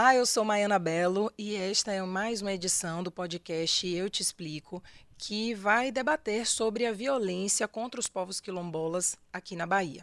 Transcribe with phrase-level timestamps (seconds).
[0.00, 4.22] Olá, eu sou Maiana Belo e esta é mais uma edição do podcast Eu Te
[4.22, 4.82] Explico,
[5.18, 10.02] que vai debater sobre a violência contra os povos quilombolas aqui na Bahia.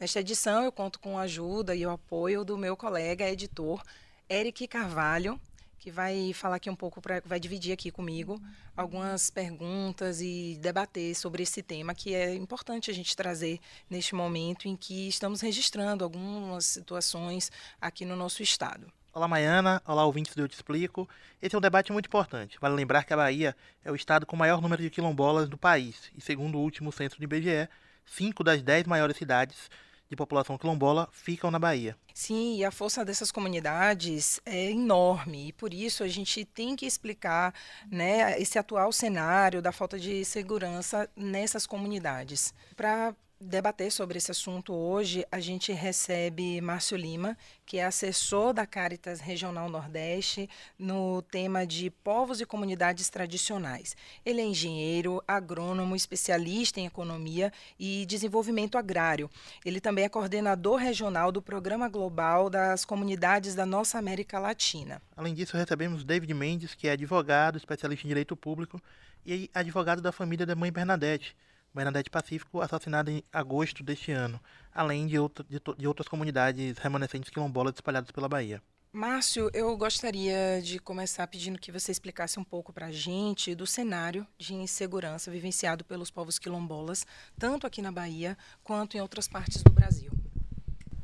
[0.00, 3.82] Nesta edição, eu conto com a ajuda e o apoio do meu colega editor,
[4.30, 5.38] Eric Carvalho,
[5.78, 8.40] que vai falar aqui um pouco, pra, vai dividir aqui comigo
[8.74, 14.66] algumas perguntas e debater sobre esse tema que é importante a gente trazer neste momento
[14.66, 18.90] em que estamos registrando algumas situações aqui no nosso estado.
[19.14, 19.80] Olá, Maiana.
[19.86, 21.08] Olá, ouvintes do Eu Te Explico.
[21.40, 22.58] Esse é um debate muito importante.
[22.60, 23.54] Vale lembrar que a Bahia
[23.84, 26.10] é o estado com o maior número de quilombolas do país.
[26.18, 27.68] E segundo o último censo do IBGE,
[28.04, 29.70] cinco das dez maiores cidades
[30.10, 31.96] de população quilombola ficam na Bahia.
[32.12, 36.84] Sim, e a força dessas comunidades é enorme e por isso a gente tem que
[36.84, 37.54] explicar
[37.88, 42.52] né, esse atual cenário da falta de segurança nessas comunidades.
[42.76, 48.66] Para debater sobre esse assunto hoje, a gente recebe Márcio Lima, que é assessor da
[48.66, 53.96] Caritas Regional Nordeste no tema de povos e comunidades tradicionais.
[54.24, 59.30] Ele é engenheiro, agrônomo, especialista em economia e desenvolvimento agrário.
[59.64, 65.02] Ele também é coordenador regional do Programa Global das Comunidades da Nossa América Latina.
[65.16, 68.80] Além disso, recebemos David Mendes, que é advogado, especialista em direito público
[69.26, 71.36] e advogado da família da mãe Bernadette
[71.74, 74.40] Bernadette Pacífico, assassinada em agosto deste ano,
[74.72, 78.62] além de, outra, de, de outras comunidades remanescentes quilombolas espalhadas pela Bahia.
[78.92, 83.66] Márcio, eu gostaria de começar pedindo que você explicasse um pouco para a gente do
[83.66, 87.04] cenário de insegurança vivenciado pelos povos quilombolas,
[87.36, 90.12] tanto aqui na Bahia quanto em outras partes do Brasil.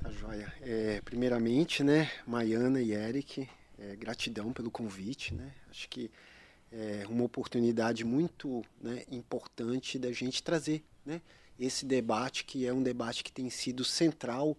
[0.01, 0.53] Tá joia.
[0.61, 5.35] É, primeiramente, né, Maiana e Eric, é, gratidão pelo convite.
[5.35, 5.51] Né?
[5.69, 6.13] Acho que
[6.73, 11.21] é uma oportunidade muito né, importante da gente trazer né,
[11.59, 14.57] esse debate, que é um debate que tem sido central,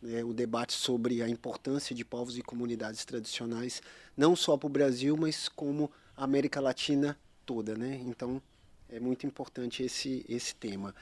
[0.00, 3.82] né, o debate sobre a importância de povos e comunidades tradicionais,
[4.16, 7.76] não só para o Brasil, mas como a América Latina toda.
[7.76, 8.00] Né?
[8.06, 8.40] Então,
[8.88, 10.94] é muito importante esse, esse tema.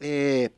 [0.00, 0.50] É,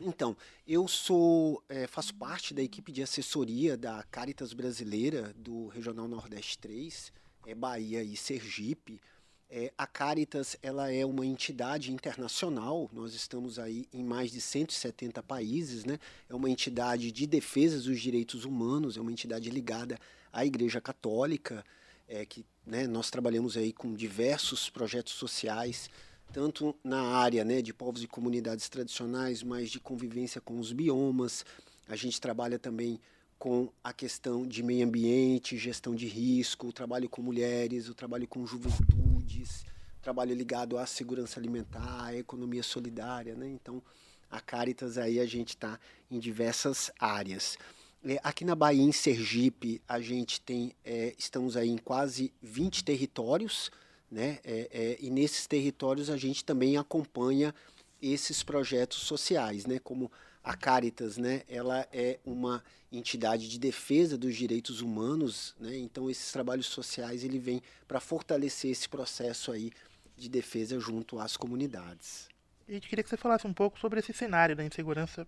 [0.00, 0.36] então,
[0.66, 6.58] eu sou, é, faço parte da equipe de assessoria da Caritas Brasileira do Regional Nordeste
[6.58, 7.12] 3,
[7.46, 9.00] é, Bahia e Sergipe.
[9.48, 15.22] É, a Caritas ela é uma entidade internacional, nós estamos aí em mais de 170
[15.22, 16.00] países, né?
[16.28, 19.96] é uma entidade de defesa dos direitos humanos, é uma entidade ligada
[20.32, 21.64] à Igreja Católica,
[22.08, 25.88] é, que né, nós trabalhamos aí com diversos projetos sociais,
[26.32, 31.44] tanto na área né, de povos e comunidades tradicionais, mas de convivência com os biomas,
[31.88, 33.00] a gente trabalha também
[33.38, 38.26] com a questão de meio ambiente, gestão de risco, o trabalho com mulheres, o trabalho
[38.26, 39.64] com juventudes,
[40.00, 43.48] trabalho ligado à segurança alimentar, à economia solidária, né?
[43.48, 43.82] Então,
[44.30, 45.78] a Caritas aí a gente está
[46.10, 47.58] em diversas áreas.
[48.04, 52.84] É, aqui na Bahia, em Sergipe, a gente tem, é, estamos aí em quase 20
[52.84, 53.70] territórios,
[54.10, 54.38] né?
[54.44, 57.52] É, é, e nesses territórios a gente também acompanha
[58.00, 59.80] esses projetos sociais, né?
[59.80, 60.10] Como
[60.46, 62.62] a Caritas, né, ela é uma
[62.92, 65.76] entidade de defesa dos direitos humanos, né?
[65.76, 69.72] Então esses trabalhos sociais ele vem para fortalecer esse processo aí
[70.16, 72.28] de defesa junto às comunidades.
[72.68, 75.26] E a gente queria que você falasse um pouco sobre esse cenário da insegurança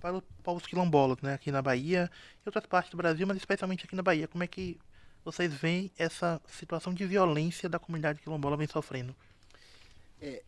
[0.00, 2.10] para os povos quilombolas, né, aqui na Bahia
[2.44, 4.26] e outras partes do Brasil, mas especialmente aqui na Bahia.
[4.26, 4.76] Como é que
[5.24, 9.14] vocês veem essa situação de violência da comunidade quilombola vem sofrendo?
[10.20, 10.42] É,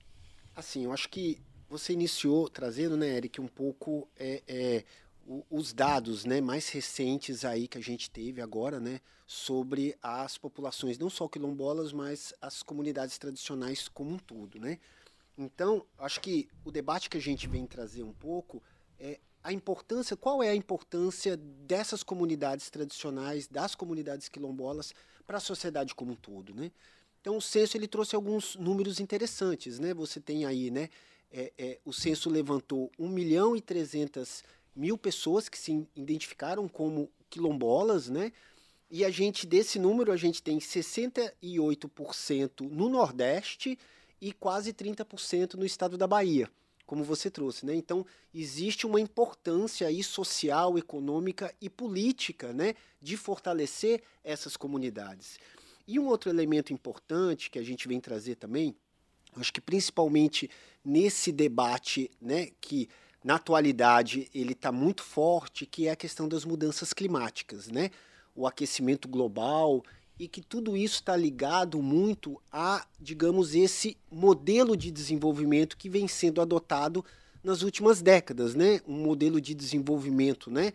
[0.56, 4.84] assim, eu acho que você iniciou trazendo, né, Eric, um pouco é, é,
[5.50, 10.98] os dados né, mais recentes aí que a gente teve agora, né, sobre as populações,
[10.98, 14.78] não só quilombolas, mas as comunidades tradicionais como um todo, né?
[15.36, 18.62] Então, acho que o debate que a gente vem trazer um pouco
[18.98, 24.92] é a importância, qual é a importância dessas comunidades tradicionais, das comunidades quilombolas
[25.26, 26.72] para a sociedade como um todo, né?
[27.20, 29.92] Então, o censo ele trouxe alguns números interessantes, né?
[29.92, 30.88] Você tem aí, né,
[31.30, 34.42] é, é, o censo levantou 1 milhão e 300
[34.74, 38.32] mil pessoas que se identificaram como quilombolas, né?
[38.90, 43.78] E a gente, desse número, a gente tem 68% no Nordeste
[44.20, 46.50] e quase 30% no estado da Bahia,
[46.86, 47.74] como você trouxe, né?
[47.74, 52.74] Então, existe uma importância aí social, econômica e política, né?
[53.00, 55.38] De fortalecer essas comunidades.
[55.86, 58.74] E um outro elemento importante que a gente vem trazer também,
[59.36, 60.50] acho que principalmente
[60.84, 62.88] nesse debate, né, que
[63.22, 67.90] na atualidade ele está muito forte, que é a questão das mudanças climáticas, né,
[68.34, 69.82] o aquecimento global
[70.18, 76.08] e que tudo isso está ligado muito a, digamos, esse modelo de desenvolvimento que vem
[76.08, 77.04] sendo adotado
[77.42, 80.72] nas últimas décadas, né, um modelo de desenvolvimento, né,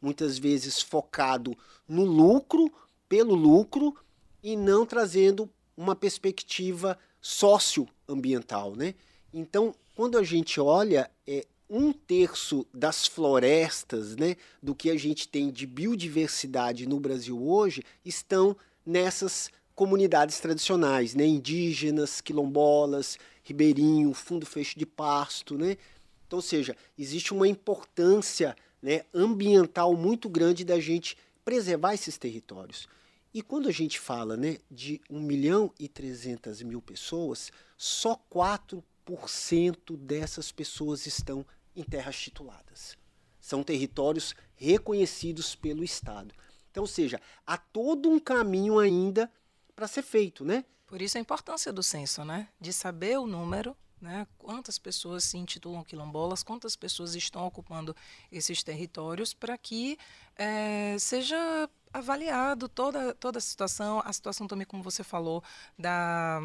[0.00, 1.56] muitas vezes focado
[1.88, 2.72] no lucro,
[3.08, 3.94] pelo lucro
[4.42, 8.94] e não trazendo uma perspectiva socioambiental, né?
[9.32, 15.26] Então, quando a gente olha, é, um terço das florestas, né, do que a gente
[15.26, 18.54] tem de biodiversidade no Brasil hoje, estão
[18.84, 25.78] nessas comunidades tradicionais, né, indígenas, quilombolas, ribeirinho, fundo fecho de pasto, né?
[26.26, 32.86] Então, ou seja, existe uma importância né, ambiental muito grande da gente preservar esses territórios.
[33.34, 39.96] E quando a gente fala né, de 1 milhão e 300 mil pessoas, só 4%
[39.96, 42.96] dessas pessoas estão em terras tituladas.
[43.40, 46.34] São territórios reconhecidos pelo Estado.
[46.70, 49.30] Então, ou seja, há todo um caminho ainda
[49.74, 50.64] para ser feito, né?
[50.86, 52.48] Por isso a importância do censo, né?
[52.60, 54.26] De saber o número, né?
[54.36, 57.94] Quantas pessoas se intitulam quilombolas, quantas pessoas estão ocupando
[58.30, 59.96] esses territórios para que
[60.36, 65.42] é, seja avaliado toda, toda a situação, a situação também, como você falou,
[65.78, 66.40] da,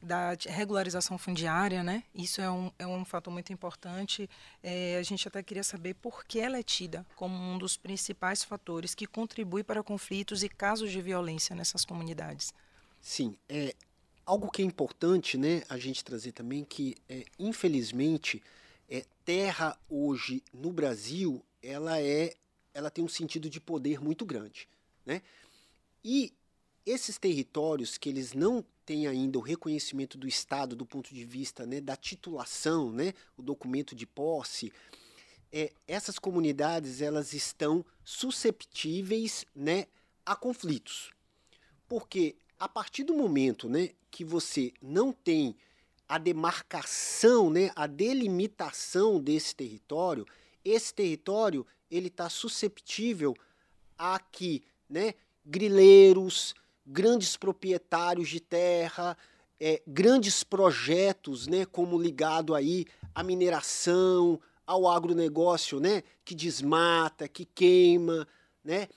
[0.00, 2.04] da regularização fundiária, né?
[2.14, 4.30] Isso é um, é um fator muito importante.
[4.62, 8.44] É, a gente até queria saber por que ela é tida como um dos principais
[8.44, 12.54] fatores que contribui para conflitos e casos de violência nessas comunidades.
[13.00, 13.74] Sim, é
[14.26, 18.42] algo que é importante, né, a gente trazer também que, é, infelizmente,
[18.90, 22.34] é, terra hoje no Brasil, ela é,
[22.74, 24.68] ela tem um sentido de poder muito grande.
[25.04, 25.22] Né?
[26.04, 26.32] E
[26.84, 31.64] esses territórios que eles não têm ainda o reconhecimento do Estado do ponto de vista
[31.64, 34.72] né, da titulação, né, o documento de posse,
[35.52, 39.86] é, essas comunidades elas estão susceptíveis né,
[40.24, 41.10] a conflitos.
[41.88, 45.56] Porque a partir do momento né, que você não tem
[46.08, 50.26] a demarcação, né, a delimitação desse território,
[50.64, 53.36] esse território ele está susceptível
[53.98, 55.14] a que né?
[55.44, 56.54] grileiros,
[56.84, 59.16] grandes proprietários de terra,
[59.58, 61.64] é, grandes projetos, né?
[61.66, 66.02] como ligado aí à mineração, ao agronegócio, né?
[66.24, 68.26] que desmata, que queima,
[68.64, 68.88] né?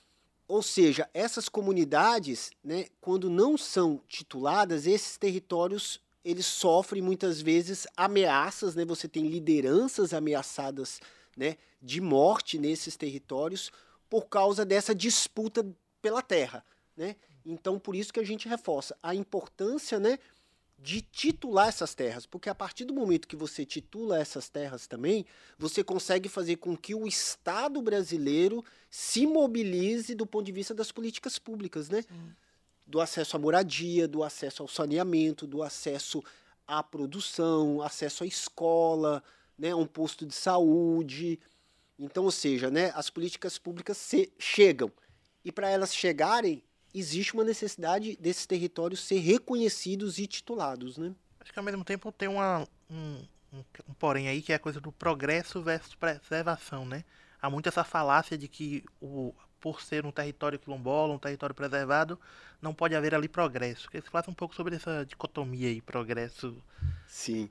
[0.50, 7.86] Ou seja, essas comunidades, né, quando não são tituladas, esses territórios eles sofrem muitas vezes
[7.96, 8.84] ameaças, né?
[8.84, 11.00] Você tem lideranças ameaçadas,
[11.38, 13.72] né, de morte nesses territórios
[14.10, 15.64] por causa dessa disputa
[16.02, 16.66] pela terra,
[16.98, 17.16] né?
[17.46, 20.18] Então, por isso que a gente reforça a importância, né,
[20.82, 25.26] de titular essas terras, porque a partir do momento que você titula essas terras também,
[25.58, 30.92] você consegue fazer com que o Estado brasileiro se mobilize do ponto de vista das
[30.92, 32.04] políticas públicas, né?
[32.04, 32.32] Sim.
[32.88, 36.24] Do acesso à moradia, do acesso ao saneamento, do acesso
[36.66, 39.22] à produção, acesso à escola,
[39.58, 41.40] né, a um posto de saúde,
[42.00, 44.90] então, ou seja, né, as políticas públicas se, chegam.
[45.44, 50.98] E para elas chegarem, existe uma necessidade desses territórios ser reconhecidos e titulados.
[50.98, 51.14] Né?
[51.40, 54.60] Acho que ao mesmo tempo tem uma, um, um, um porém aí que é a
[54.60, 56.86] coisa do progresso versus preservação.
[56.86, 57.04] Né?
[57.42, 62.20] Há muito essa falácia de que o, por ser um território quilombola, um território preservado,
[62.62, 63.88] não pode haver ali progresso.
[63.88, 66.62] Queria que você falasse um pouco sobre essa dicotomia aí, progresso.
[67.08, 67.50] Sim.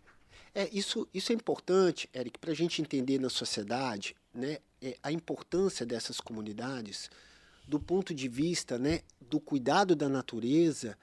[0.54, 5.12] É, isso, isso é importante, Eric, para a gente entender na sociedade né, é, a
[5.12, 7.10] importância dessas comunidades
[7.68, 10.96] do ponto de vista né, do cuidado da natureza,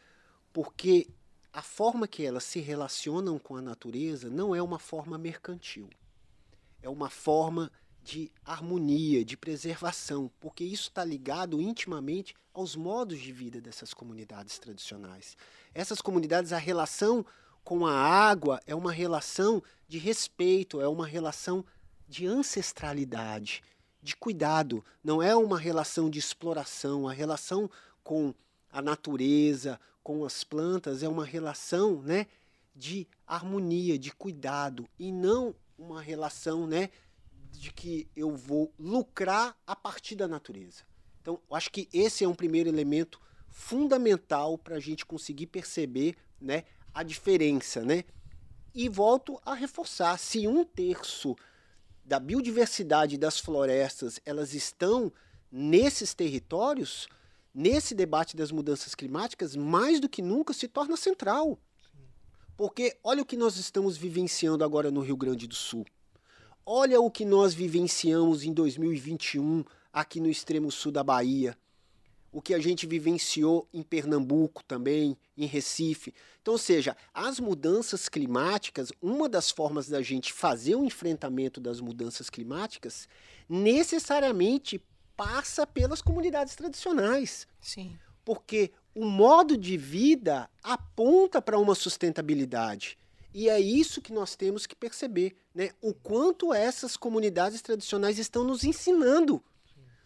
[0.51, 1.07] porque
[1.53, 5.87] a forma que elas se relacionam com a natureza não é uma forma mercantil,
[6.81, 13.31] é uma forma de harmonia, de preservação, porque isso está ligado intimamente aos modos de
[13.31, 15.37] vida dessas comunidades tradicionais.
[15.73, 17.23] Essas comunidades, a relação
[17.63, 21.63] com a água é uma relação de respeito, é uma relação
[22.07, 23.63] de ancestralidade,
[24.05, 24.85] de cuidado.
[25.03, 27.07] Não é uma relação de exploração.
[27.07, 27.69] A relação
[28.03, 28.33] com
[28.71, 32.27] a natureza, com as plantas, é uma relação né,
[32.75, 36.89] de harmonia, de cuidado, e não uma relação né,
[37.51, 40.83] de que eu vou lucrar a partir da natureza.
[41.19, 43.19] Então, acho que esse é um primeiro elemento
[43.49, 47.81] fundamental para a gente conseguir perceber né, a diferença.
[47.81, 48.03] Né?
[48.71, 51.35] E volto a reforçar: se um terço
[52.05, 55.11] da biodiversidade das florestas, elas estão
[55.51, 57.07] nesses territórios,
[57.53, 61.57] nesse debate das mudanças climáticas, mais do que nunca se torna central.
[62.55, 65.85] Porque olha o que nós estamos vivenciando agora no Rio Grande do Sul.
[66.65, 71.57] Olha o que nós vivenciamos em 2021 aqui no extremo sul da Bahia
[72.35, 76.13] o que a gente vivenciou em Pernambuco também, em Recife.
[76.41, 81.79] Então, ou seja, as mudanças climáticas, uma das formas da gente fazer o enfrentamento das
[81.79, 83.07] mudanças climáticas,
[83.47, 84.83] necessariamente
[85.15, 87.47] passa pelas comunidades tradicionais.
[87.61, 87.97] Sim.
[88.25, 92.97] porque o modo de vida aponta para uma sustentabilidade.
[93.33, 95.69] E é isso que nós temos que perceber, né?
[95.81, 99.41] O quanto essas comunidades tradicionais estão nos ensinando,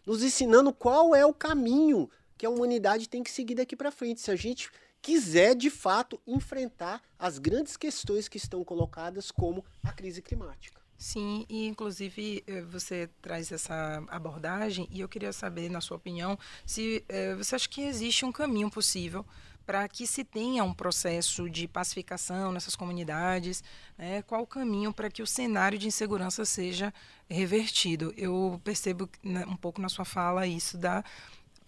[0.06, 4.22] nos ensinando qual é o caminho que a humanidade tem que seguir daqui para frente.
[4.22, 9.92] Se a gente quiser de fato enfrentar as grandes questões que estão colocadas, como a
[9.92, 10.80] crise climática.
[10.98, 16.40] Sim, e inclusive eh, você traz essa abordagem e eu queria saber, na sua opinião,
[16.66, 19.26] se eh, você acha que existe um caminho possível
[19.70, 23.64] para que se tenha um processo de pacificação nessas comunidades,
[23.98, 24.24] né?
[24.24, 26.92] qual o caminho para que o cenário de insegurança seja
[27.30, 28.12] revertido?
[28.18, 31.04] Eu percebo né, um pouco na sua fala isso da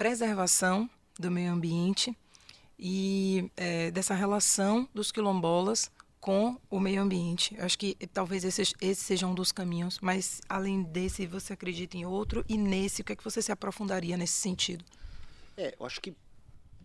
[0.02, 0.90] preservação
[1.20, 2.18] do meio ambiente,
[2.80, 7.56] e é, dessa relação dos quilombolas com o meio ambiente.
[7.56, 11.98] Eu acho que talvez esse, esse seja um dos caminhos, mas além desse, você acredita
[11.98, 12.44] em outro?
[12.50, 14.84] E nesse, o que é que você se aprofundaria nesse sentido?
[15.56, 16.16] É, eu acho que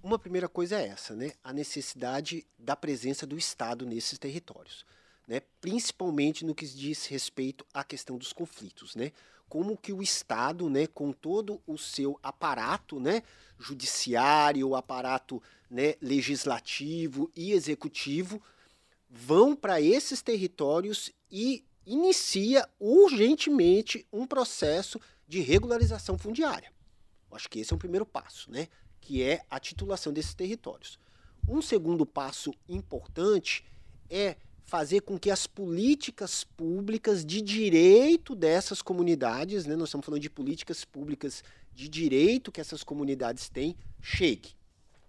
[0.03, 1.33] uma primeira coisa é essa, né?
[1.43, 4.85] A necessidade da presença do Estado nesses territórios,
[5.27, 5.41] né?
[5.63, 9.11] Principalmente no que diz respeito à questão dos conflitos, né?
[9.49, 13.23] Como que o Estado, né, com todo o seu aparato, né,
[13.59, 18.43] judiciário, aparato, né, legislativo e executivo,
[19.09, 26.73] vão para esses territórios e inicia urgentemente um processo de regularização fundiária.
[27.31, 28.69] Acho que esse é o primeiro passo, né,
[29.01, 30.99] que é a titulação desses territórios.
[31.49, 33.65] Um segundo passo importante
[34.11, 34.37] é
[34.67, 40.29] fazer com que as políticas públicas de direito dessas comunidades, né, nós estamos falando de
[40.29, 41.43] políticas públicas
[41.73, 44.57] de direito que essas comunidades têm, chegue,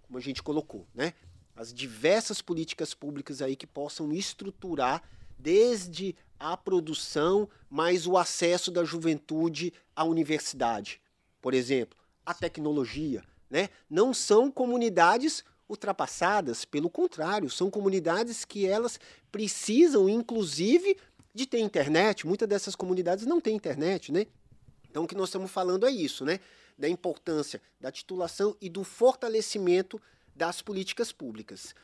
[0.02, 1.12] como a gente colocou, né?
[1.56, 5.02] As diversas políticas públicas aí que possam estruturar
[5.36, 11.00] desde a produção, mais o acesso da juventude à universidade,
[11.42, 13.70] por exemplo, a tecnologia, né?
[13.90, 18.98] Não são comunidades ultrapassadas, pelo contrário, são comunidades que elas
[19.30, 20.96] precisam, inclusive,
[21.34, 22.26] de ter internet.
[22.26, 24.26] Muitas dessas comunidades não têm internet, né?
[24.90, 26.40] Então, o que nós estamos falando é isso, né?
[26.78, 30.00] Da importância da titulação e do fortalecimento
[30.34, 31.74] das políticas públicas.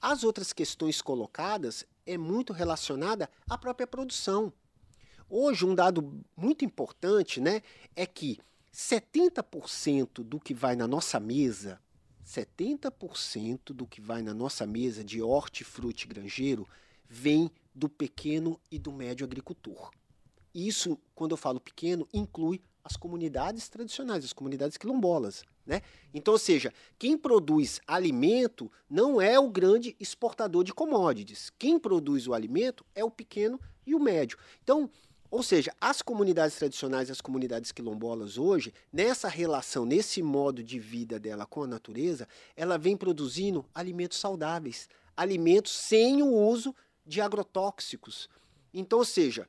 [0.00, 4.52] As outras questões colocadas é muito relacionada à própria produção.
[5.30, 7.62] Hoje, um dado muito importante né,
[7.96, 8.38] é que
[8.72, 11.80] 70% do que vai na nossa mesa
[12.24, 16.66] 70% do que vai na nossa mesa de hortifruti granjeiro
[17.08, 19.90] vem do pequeno e do médio agricultor.
[20.54, 25.42] Isso, quando eu falo pequeno, inclui as comunidades tradicionais, as comunidades quilombolas.
[25.66, 25.80] Né?
[26.12, 31.50] Então, ou seja, quem produz alimento não é o grande exportador de commodities.
[31.58, 34.38] Quem produz o alimento é o pequeno e o médio.
[34.62, 34.90] Então,
[35.34, 41.18] ou seja, as comunidades tradicionais, as comunidades quilombolas hoje, nessa relação, nesse modo de vida
[41.18, 46.72] dela com a natureza, ela vem produzindo alimentos saudáveis, alimentos sem o uso
[47.04, 48.28] de agrotóxicos.
[48.72, 49.48] Então, ou seja,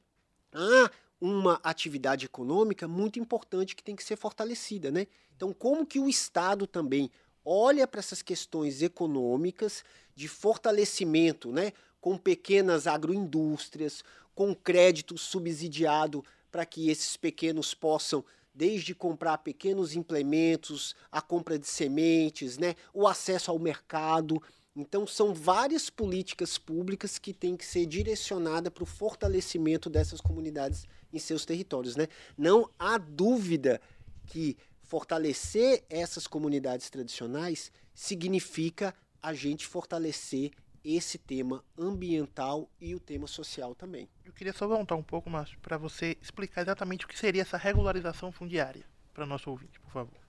[0.52, 0.90] há
[1.22, 5.06] uma atividade econômica muito importante que tem que ser fortalecida, né?
[5.36, 7.12] Então, como que o Estado também
[7.46, 9.84] olha para essas questões econômicas
[10.16, 14.04] de fortalecimento, né, com pequenas agroindústrias,
[14.36, 18.24] com crédito subsidiado para que esses pequenos possam
[18.54, 24.42] desde comprar pequenos implementos, a compra de sementes, né, o acesso ao mercado.
[24.76, 30.86] Então são várias políticas públicas que têm que ser direcionadas para o fortalecimento dessas comunidades
[31.12, 32.08] em seus territórios, né?
[32.38, 33.82] Não há dúvida
[34.26, 40.52] que fortalecer essas comunidades tradicionais significa a gente fortalecer
[40.86, 44.08] esse tema ambiental e o tema social também.
[44.24, 47.58] Eu queria só voltar um pouco, Márcio, para você explicar exatamente o que seria essa
[47.58, 50.20] regularização fundiária para nosso ouvinte, por favor.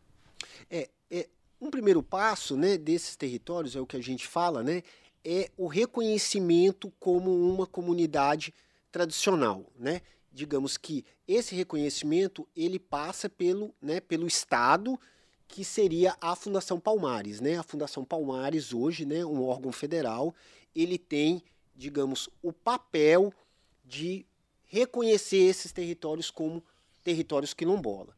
[0.70, 1.28] É, é
[1.60, 4.82] um primeiro passo, né, desses territórios é o que a gente fala, né,
[5.24, 8.54] é o reconhecimento como uma comunidade
[8.90, 10.00] tradicional, né?
[10.32, 14.98] Digamos que esse reconhecimento ele passa pelo, né, pelo Estado
[15.48, 17.58] que seria a Fundação Palmares, né?
[17.58, 20.34] A Fundação Palmares hoje, né, um órgão federal,
[20.74, 21.42] ele tem,
[21.74, 23.32] digamos, o papel
[23.84, 24.26] de
[24.64, 26.62] reconhecer esses territórios como
[27.02, 28.14] territórios quilombola.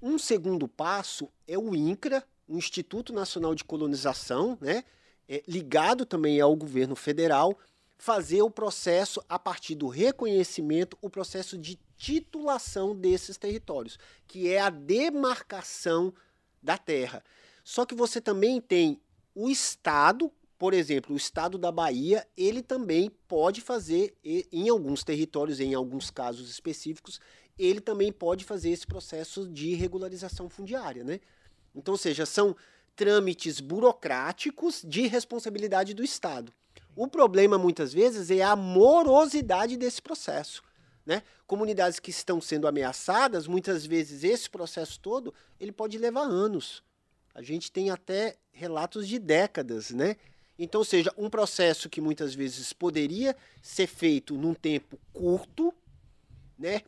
[0.00, 4.84] Um segundo passo é o INCRA, o Instituto Nacional de Colonização, né,
[5.28, 7.56] é, ligado também ao governo federal,
[7.96, 14.58] fazer o processo a partir do reconhecimento, o processo de titulação desses territórios, que é
[14.58, 16.12] a demarcação
[16.62, 17.22] da terra.
[17.64, 19.00] Só que você também tem
[19.34, 25.58] o Estado, por exemplo, o Estado da Bahia, ele também pode fazer, em alguns territórios,
[25.58, 27.20] em alguns casos específicos,
[27.58, 31.20] ele também pode fazer esse processo de regularização fundiária, né?
[31.74, 32.54] Então, ou seja, são
[32.94, 36.52] trâmites burocráticos de responsabilidade do Estado.
[36.94, 40.62] O problema, muitas vezes, é a morosidade desse processo.
[41.04, 41.22] Né?
[41.46, 46.82] Comunidades que estão sendo ameaçadas, muitas vezes esse processo todo, ele pode levar anos.
[47.34, 50.16] A gente tem até relatos de décadas, né?
[50.58, 55.74] Então, seja, um processo que muitas vezes poderia ser feito num tempo curto,
[56.58, 56.82] né?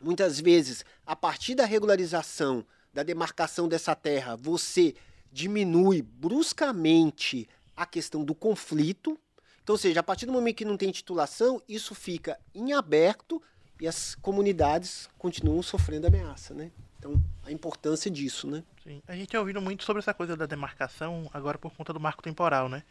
[0.00, 2.64] Muitas vezes, a partir da regularização,
[2.94, 4.94] da demarcação dessa terra, você
[5.30, 9.18] diminui bruscamente a questão do conflito.
[9.62, 13.42] Então, ou seja, a partir do momento que não tem titulação, isso fica em aberto
[13.80, 16.70] e as comunidades continuam sofrendo ameaça, né?
[16.98, 18.62] Então, a importância disso, né?
[18.84, 19.00] Sim.
[19.08, 22.22] A gente tem ouvido muito sobre essa coisa da demarcação agora por conta do marco
[22.22, 22.82] temporal, né?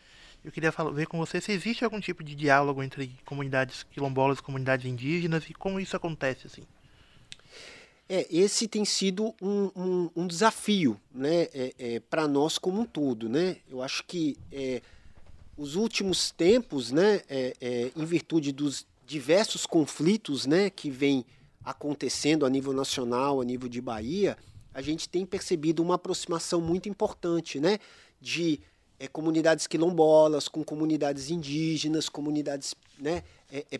[0.44, 4.40] Eu queria falar, ver com você se existe algum tipo de diálogo entre comunidades quilombolas
[4.40, 6.64] e comunidades indígenas e como isso acontece, assim.
[8.08, 12.86] É, esse tem sido um, um, um desafio né, é, é, para nós como um
[12.86, 13.30] todo.
[13.30, 13.58] Né?
[13.70, 14.82] Eu acho que é,
[15.56, 21.26] os últimos tempos, né, é, é, em virtude dos diversos conflitos né, que vêm
[21.66, 24.38] acontecendo a nível nacional, a nível de Bahia,
[24.72, 27.80] a gente tem percebido uma aproximação muito importante né,
[28.22, 28.62] de
[29.12, 33.24] comunidades quilombolas com comunidades indígenas, comunidades né,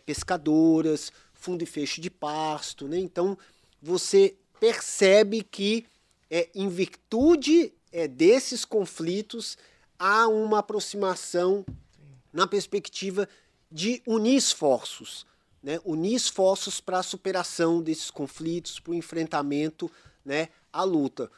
[0.04, 2.88] pescadoras, fundo e fecho de pasto.
[2.88, 2.98] Né?
[2.98, 3.38] Então,
[3.80, 5.86] você percebe que,
[6.28, 9.60] é, em virtude é, desses conflitos,
[10.00, 11.64] há uma aproximação
[12.34, 13.30] na perspectiva
[13.72, 15.26] de unir esforços,
[15.62, 15.80] né?
[15.86, 19.92] unir esforços para a superação desses conflitos, para o enfrentamento,
[20.26, 20.50] né?
[20.72, 21.30] à luta.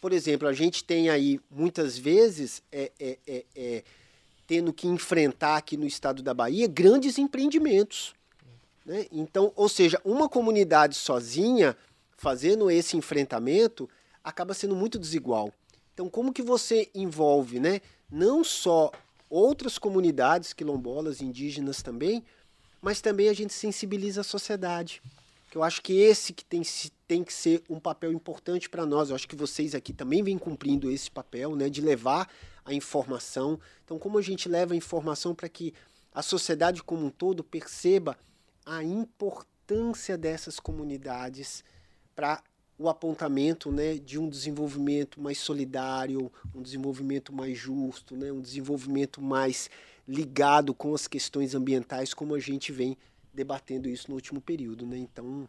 [0.00, 3.84] Por exemplo, a gente tem aí muitas vezes é, é, é, é
[4.46, 8.14] tendo que enfrentar aqui no estado da Bahia grandes empreendimentos.
[8.84, 9.06] Né?
[9.10, 11.76] Então, ou seja, uma comunidade sozinha
[12.16, 13.88] fazendo esse enfrentamento
[14.22, 15.52] acaba sendo muito desigual.
[15.92, 18.92] Então, como que você envolve, né, não só
[19.28, 22.24] outras comunidades quilombolas, indígenas também,
[22.80, 25.02] mas também a gente sensibiliza a sociedade.
[25.50, 26.62] Que eu acho que esse que tem,
[27.06, 29.10] tem que ser um papel importante para nós.
[29.10, 32.30] Eu acho que vocês aqui também vêm cumprindo esse papel, né, de levar
[32.64, 33.58] a informação.
[33.84, 35.72] Então, como a gente leva a informação para que
[36.12, 38.16] a sociedade como um todo perceba
[38.64, 41.64] a importância dessas comunidades
[42.14, 42.42] para
[42.78, 49.22] o apontamento né, de um desenvolvimento mais solidário, um desenvolvimento mais justo, né, um desenvolvimento
[49.22, 49.70] mais
[50.06, 52.96] ligado com as questões ambientais, como a gente vem
[53.32, 54.86] debatendo isso no último período.
[54.86, 54.98] Né?
[54.98, 55.48] Então,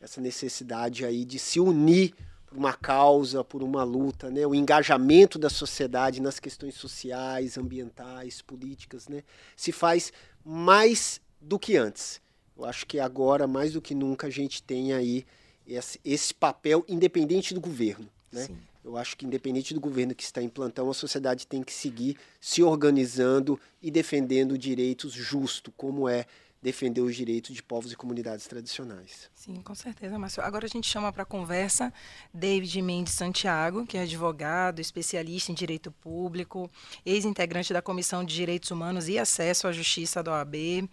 [0.00, 2.14] essa necessidade aí de se unir
[2.46, 4.46] por uma causa, por uma luta, né?
[4.46, 9.22] o engajamento da sociedade nas questões sociais, ambientais, políticas, né?
[9.56, 10.12] se faz
[10.44, 12.20] mais do que antes.
[12.56, 15.24] Eu acho que agora, mais do que nunca, a gente tem aí
[15.68, 18.08] esse, esse papel independente do governo.
[18.32, 18.46] Né?
[18.46, 18.58] Sim.
[18.84, 22.16] Eu acho que, independente do governo que está em plantão, a sociedade tem que seguir
[22.40, 26.24] se organizando e defendendo direitos justos, como é
[26.60, 29.30] defender os direitos de povos e comunidades tradicionais.
[29.34, 30.42] Sim, com certeza, Márcio.
[30.42, 31.92] Agora a gente chama para conversa
[32.34, 36.68] David Mendes Santiago, que é advogado, especialista em direito público,
[37.06, 40.88] ex-integrante da Comissão de Direitos Humanos e Acesso à Justiça da OAB,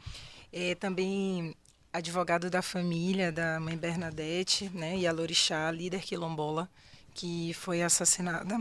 [0.53, 1.55] é, também
[1.95, 6.69] advogado da família da mãe Bernadette, né, e a Lorixá, líder quilombola,
[7.13, 8.59] que foi assassinada,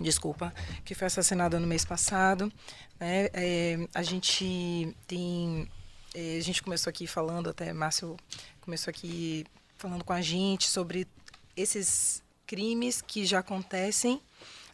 [0.00, 2.52] desculpa, que foi assassinada no mês passado.
[3.00, 5.68] Né, é, a gente tem,
[6.14, 8.16] é, a gente começou aqui falando, até Márcio
[8.60, 9.44] começou aqui
[9.76, 11.08] falando com a gente sobre
[11.56, 14.22] esses crimes que já acontecem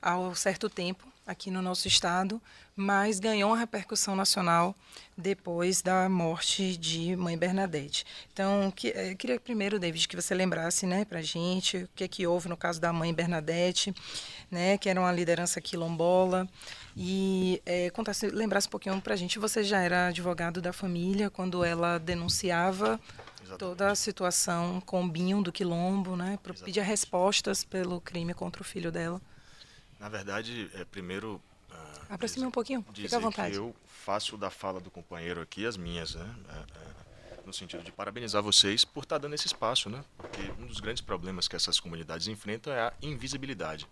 [0.02, 2.40] há um certo tempo aqui no nosso estado,
[2.78, 4.72] mas ganhou uma repercussão nacional
[5.16, 8.06] depois da morte de Mãe Bernadette.
[8.32, 11.88] Então, que, eu eh, queria primeiro, David, que você lembrasse né, para a gente o
[11.96, 13.92] que, é que houve no caso da Mãe Bernadette,
[14.48, 16.48] né, que era uma liderança quilombola,
[16.96, 19.40] e é, contasse, lembrasse um pouquinho para a gente.
[19.40, 23.00] Você já era advogado da família quando ela denunciava
[23.42, 23.58] Exatamente.
[23.58, 28.64] toda a situação com o Binho do Quilombo, né, pedir respostas pelo crime contra o
[28.64, 29.20] filho dela.
[29.98, 31.40] Na verdade, é, primeiro.
[32.08, 33.54] Aproxime um pouquinho, fica à vontade.
[33.54, 36.34] eu faço da fala do companheiro aqui as minhas, né?
[36.48, 36.98] É, é,
[37.44, 40.04] no sentido de parabenizar vocês por estar dando esse espaço, né?
[40.16, 43.86] Porque um dos grandes problemas que essas comunidades enfrentam é a invisibilidade.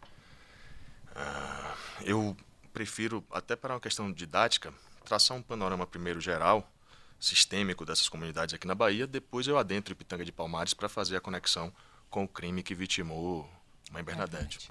[1.13, 2.37] Uh, eu
[2.73, 4.73] prefiro, até para uma questão didática,
[5.05, 6.71] traçar um panorama primeiro geral,
[7.19, 11.17] sistêmico dessas comunidades aqui na Bahia, depois eu adentro em Pitanga de Palmares para fazer
[11.17, 11.73] a conexão
[12.11, 13.51] com o crime que vitimou
[13.91, 14.71] Mãe Bernadette.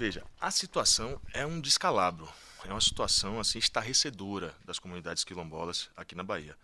[0.00, 2.26] Veja, a situação é um descalabro,
[2.64, 6.56] é uma situação assim estarrecedora das comunidades quilombolas aqui na Bahia.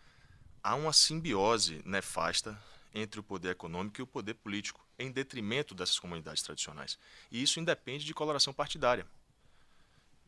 [0.63, 2.59] Há uma simbiose nefasta
[2.95, 6.99] entre o poder econômico e o poder político, em detrimento dessas comunidades tradicionais.
[7.31, 9.07] E isso independe de coloração partidária.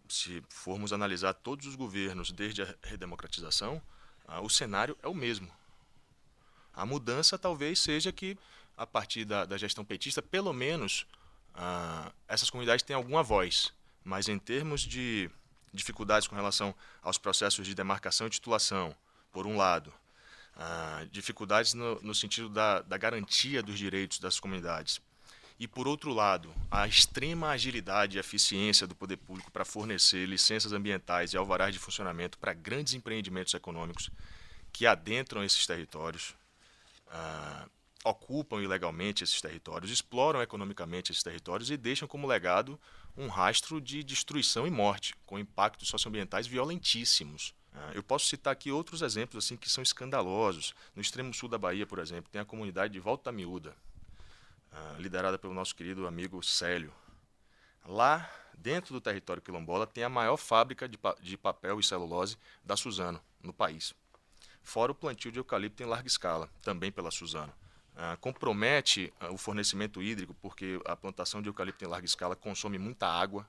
[0.07, 3.81] se formos analisar todos os governos desde a redemocratização,
[4.27, 5.51] ah, o cenário é o mesmo.
[6.75, 8.37] A mudança talvez seja que,
[8.77, 11.07] a partir da, da gestão petista, pelo menos
[11.55, 13.73] ah, essas comunidades têm alguma voz.
[14.05, 15.31] Mas em termos de
[15.73, 18.95] dificuldades com relação aos processos de demarcação e titulação,
[19.33, 19.93] por um lado,
[20.57, 25.01] ah, dificuldades no, no sentido da, da garantia dos direitos das comunidades,
[25.59, 30.73] e, por outro lado, a extrema agilidade e eficiência do poder público para fornecer licenças
[30.73, 34.09] ambientais e alvarás de funcionamento para grandes empreendimentos econômicos
[34.73, 36.37] que adentram esses territórios,
[37.11, 37.67] ah,
[38.05, 42.79] ocupam ilegalmente esses territórios, exploram economicamente esses territórios e deixam como legado
[43.17, 47.55] um rastro de destruição e morte, com impactos socioambientais violentíssimos.
[47.75, 50.75] Ah, eu posso citar aqui outros exemplos assim que são escandalosos.
[50.95, 53.77] No extremo sul da Bahia, por exemplo, tem a comunidade de Volta Miúda,
[54.73, 56.93] ah, liderada pelo nosso querido amigo Célio.
[57.85, 62.37] Lá, dentro do território quilombola, tem a maior fábrica de, pa de papel e celulose
[62.65, 63.95] da Suzano, no país.
[64.63, 67.53] Fora o plantio de eucalipto em larga escala, também pela Suzano.
[67.99, 72.79] Uh, compromete uh, o fornecimento hídrico, porque a plantação de eucalipto em larga escala consome
[72.79, 73.45] muita água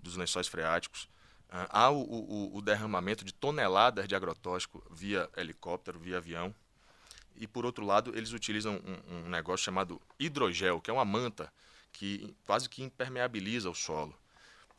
[0.00, 1.04] dos lençóis freáticos.
[1.48, 6.52] Uh, há o, o, o, derramamento de toneladas de agrotóxico via helicóptero, via avião.
[7.36, 11.52] E por outro lado, eles utilizam um, um negócio chamado hidrogel, que é uma manta
[11.92, 14.18] que quase que impermeabiliza o solo.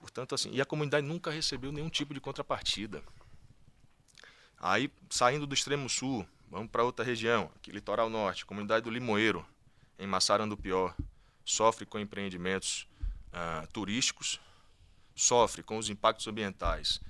[0.01, 3.01] Portanto, assim, e a comunidade nunca recebeu nenhum tipo de contrapartida.
[4.59, 9.43] Aí, saindo do extremo sul, vamos para outra região, aqui litoral norte, comunidade do Limoeiro,
[9.97, 10.93] em Massarandupió,
[11.43, 12.87] sofre com empreendimentos
[13.29, 14.39] uh, turísticos,
[15.15, 17.01] sofre com os impactos ambientais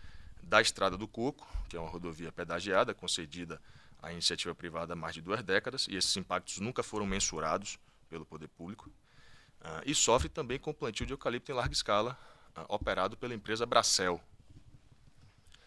[0.41, 3.61] da Estrada do Coco, que é uma rodovia pedagiada concedida
[4.01, 7.77] a iniciativa privada há mais de duas décadas e esses impactos nunca foram mensurados
[8.09, 8.89] pelo poder público.
[9.59, 12.17] Uh, e sofre também com o plantio de eucalipto em larga escala,
[12.57, 14.21] uh, operado pela empresa Bracel.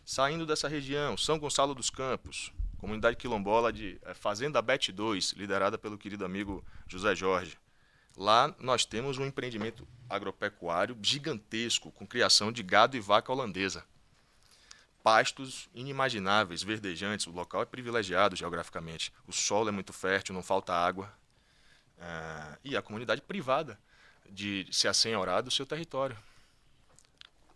[0.02, 2.52] Saindo dessa região, São Gonçalo dos Campos,
[2.86, 7.58] comunidade quilombola de uh, Fazenda Bet 2, liderada pelo querido amigo José Jorge.
[8.16, 13.84] Lá nós temos um empreendimento agropecuário gigantesco, com criação de gado e vaca holandesa
[15.02, 17.28] pastos inimagináveis, verdejantes.
[17.28, 19.12] O local é privilegiado geograficamente.
[19.24, 21.12] O solo é muito fértil, não falta água.
[22.00, 23.78] Ah, e a comunidade privada
[24.28, 26.16] de se assenhorar do seu território,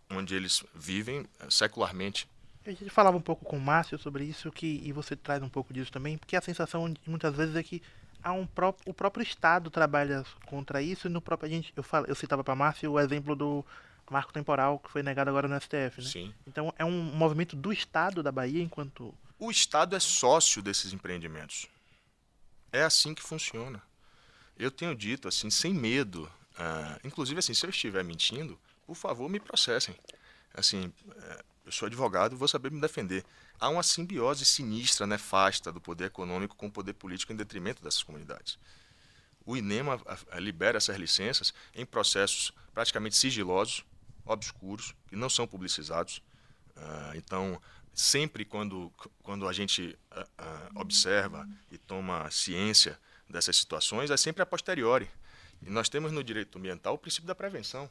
[0.08, 2.28] onde eles vivem eh, secularmente.
[2.66, 5.48] A gente falava um pouco com o Márcio sobre isso, que, e você traz um
[5.48, 7.82] pouco disso também, porque a sensação muitas vezes é que
[8.22, 11.48] há um pró o próprio Estado trabalha contra isso, e no próprio.
[11.48, 13.64] A gente, eu, falo, eu citava para Márcio o exemplo do
[14.10, 16.08] marco temporal que foi negado agora no STF, né?
[16.10, 16.34] Sim.
[16.46, 19.14] Então é um movimento do Estado da Bahia enquanto.
[19.38, 21.66] O Estado é sócio desses empreendimentos.
[22.72, 23.80] É assim que funciona.
[24.58, 26.30] Eu tenho dito assim, sem medo.
[26.52, 29.94] Uh, inclusive, assim, se eu estiver mentindo, por favor, me processem.
[30.52, 33.24] Assim, uh, eu sou advogado, vou saber me defender.
[33.58, 38.02] Há uma simbiose sinistra, nefasta do poder econômico com o poder político em detrimento dessas
[38.02, 38.58] comunidades.
[39.46, 40.00] O INEMA
[40.34, 43.84] libera essas licenças em processos praticamente sigilosos,
[44.24, 46.20] obscuros, que não são publicizados.
[46.76, 47.60] Uh, então,
[47.94, 54.42] sempre quando, quando a gente uh, uh, observa e toma ciência dessas situações, é sempre
[54.42, 55.08] a posteriori.
[55.62, 57.88] E nós temos no direito ambiental o princípio da prevenção.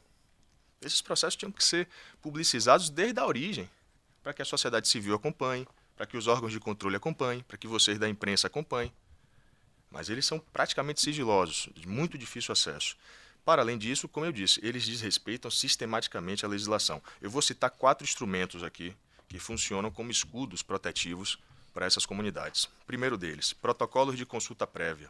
[0.81, 1.87] Esses processos tinham que ser
[2.21, 3.69] publicizados desde a origem,
[4.23, 7.67] para que a sociedade civil acompanhe, para que os órgãos de controle acompanhem, para que
[7.67, 8.93] vocês da imprensa acompanhem.
[9.91, 12.95] Mas eles são praticamente sigilosos, de muito difícil acesso.
[13.43, 17.01] Para além disso, como eu disse, eles desrespeitam sistematicamente a legislação.
[17.21, 18.95] Eu vou citar quatro instrumentos aqui
[19.27, 21.37] que funcionam como escudos protetivos
[21.73, 22.69] para essas comunidades.
[22.85, 25.09] Primeiro deles, protocolos de consulta prévia.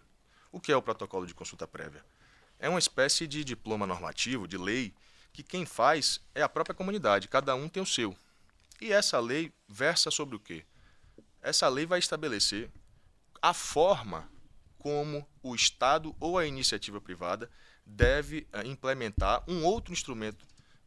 [0.51, 2.03] O que é o protocolo de consulta prévia?
[2.59, 4.93] É uma espécie de diploma normativo, de lei,
[5.31, 8.15] que quem faz é a própria comunidade, cada um tem o seu.
[8.81, 10.65] E essa lei versa sobre o quê?
[11.41, 12.69] Essa lei vai estabelecer
[13.41, 14.29] a forma
[14.77, 17.49] como o Estado ou a iniciativa privada
[17.85, 20.43] deve uh, implementar um outro instrumento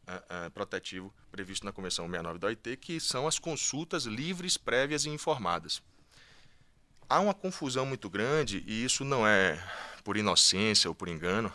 [0.07, 5.05] uh, uh, protetivo previsto na Convenção 69 da OIT, que são as consultas livres, prévias
[5.05, 5.81] e informadas.
[7.09, 9.61] Há uma confusão muito grande, e isso não é
[10.03, 11.53] por inocência ou por engano,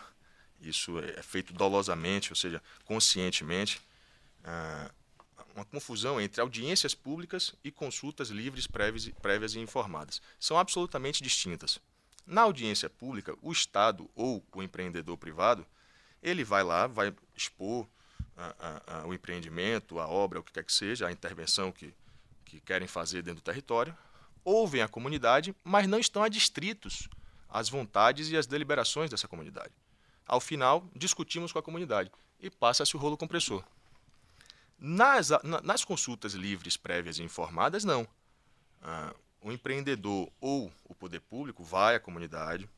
[0.60, 3.80] isso é feito dolosamente, ou seja, conscientemente,
[5.54, 10.22] uma confusão entre audiências públicas e consultas livres, prévias, prévias e informadas.
[10.38, 11.80] São absolutamente distintas.
[12.26, 15.66] Na audiência pública, o Estado ou o empreendedor privado,
[16.22, 17.86] ele vai lá, vai expor
[18.36, 21.92] a, a, a, o empreendimento, a obra, o que quer que seja, a intervenção que,
[22.44, 23.96] que querem fazer dentro do território,
[24.44, 27.08] ouvem a comunidade, mas não estão adstritos
[27.48, 29.72] às vontades e às deliberações dessa comunidade.
[30.28, 33.64] Ao final, discutimos com a comunidade e passa-se o rolo compressor.
[34.78, 35.30] Nas,
[35.64, 38.06] nas consultas livres, prévias e informadas, não.
[38.82, 42.68] Ah, o empreendedor ou o poder público vai à comunidade,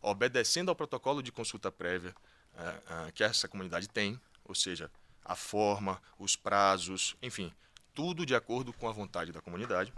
[0.00, 2.14] obedecendo ao protocolo de consulta prévia
[2.56, 4.88] ah, ah, que essa comunidade tem, ou seja,
[5.24, 7.52] a forma, os prazos, enfim,
[7.92, 9.92] tudo de acordo com a vontade da comunidade.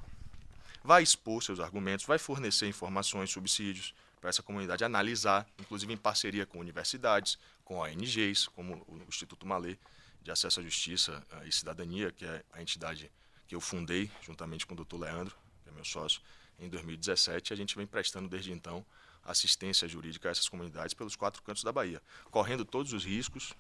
[0.82, 6.46] Vai expor seus argumentos, vai fornecer informações, subsídios para essa comunidade analisar, inclusive em parceria
[6.46, 9.76] com universidades, com ONGs, como o Instituto Malê
[10.22, 13.10] de Acesso à Justiça e Cidadania, que é a entidade
[13.48, 14.96] que eu fundei juntamente com o Dr.
[14.96, 16.22] Leandro, que é meu sócio,
[16.60, 17.52] em 2017.
[17.52, 18.86] A gente vem prestando desde então
[19.24, 23.52] assistência jurídica a essas comunidades pelos quatro cantos da Bahia, correndo todos os riscos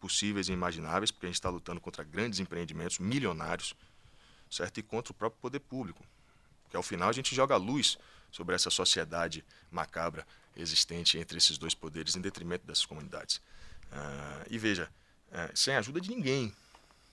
[0.00, 3.74] possíveis e imagináveis, porque a gente está lutando contra grandes empreendimentos milionários,
[4.50, 4.78] certo?
[4.78, 6.02] E contra o próprio poder público,
[6.70, 7.98] que ao final a gente joga a luz
[8.30, 13.36] sobre essa sociedade macabra existente entre esses dois poderes em detrimento dessas comunidades.
[13.90, 14.90] Uh, e veja,
[15.28, 16.54] uh, sem ajuda de ninguém,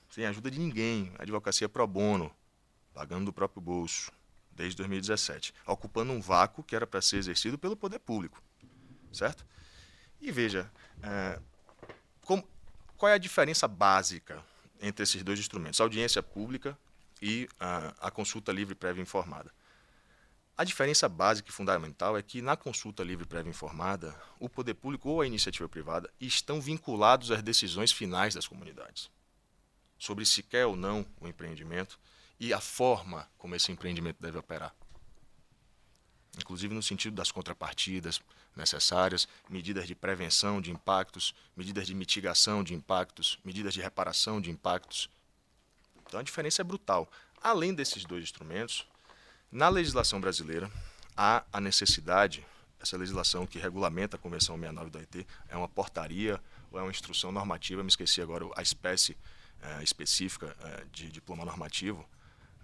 [0.09, 2.33] sem ajuda de ninguém, advocacia pro bono,
[2.93, 4.11] pagando do próprio bolso,
[4.51, 8.41] desde 2017, ocupando um vácuo que era para ser exercido pelo poder público,
[9.11, 9.45] certo?
[10.21, 11.41] E veja, uh,
[12.21, 12.47] como,
[12.97, 14.43] qual é a diferença básica
[14.81, 16.77] entre esses dois instrumentos, a audiência pública
[17.21, 19.51] e a, a consulta livre prévia informada?
[20.57, 25.09] A diferença básica e fundamental é que na consulta livre prévia informada, o poder público
[25.09, 29.09] ou a iniciativa privada estão vinculados às decisões finais das comunidades
[29.97, 31.99] sobre se quer ou não o empreendimento
[32.39, 34.73] e a forma como esse empreendimento deve operar.
[36.37, 38.21] Inclusive no sentido das contrapartidas
[38.55, 44.51] necessárias, medidas de prevenção de impactos, medidas de mitigação de impactos, medidas de reparação de
[44.51, 45.09] impactos.
[46.05, 47.09] Então a diferença é brutal.
[47.41, 48.85] Além desses dois instrumentos,
[49.51, 50.69] na legislação brasileira,
[51.15, 52.45] há a necessidade,
[52.79, 56.91] essa legislação que regulamenta a Convenção 69 da OIT, é uma portaria ou é uma
[56.91, 59.15] instrução normativa, me esqueci agora a espécie
[59.61, 62.07] é, específica é, de diploma normativo,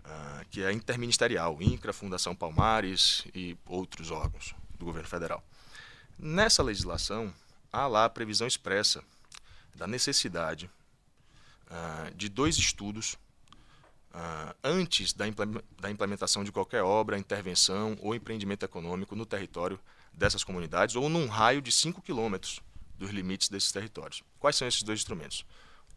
[0.04, 5.44] é, que é interministerial, INCRA, Fundação Palmares e outros órgãos do governo federal.
[6.20, 7.34] Nessa legislação,
[7.72, 9.04] há lá a previsão expressa
[9.76, 10.70] da necessidade
[12.17, 13.17] de dois estudos
[14.13, 15.26] uh, antes da,
[15.89, 19.80] implementação de qualquer obra, intervenção ou empreendimento econômico no território
[20.13, 22.62] dessas comunidades ou num raio de 5 quilômetros
[22.97, 24.24] dos limites desses territórios.
[24.39, 25.45] Quais são esses dois instrumentos?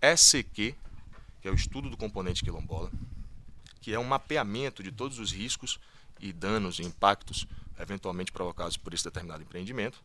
[0.00, 0.74] SQ,
[1.40, 2.90] que é o estudo do componente quilombola,
[3.80, 5.78] que é um mapeamento de todos os riscos
[6.20, 7.46] e danos e impactos
[7.78, 10.02] eventualmente provocados por esse determinado empreendimento.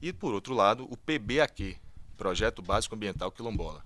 [0.00, 1.76] E, por outro lado, o PBAQ,
[2.16, 3.84] Projeto Básico Ambiental Quilombola,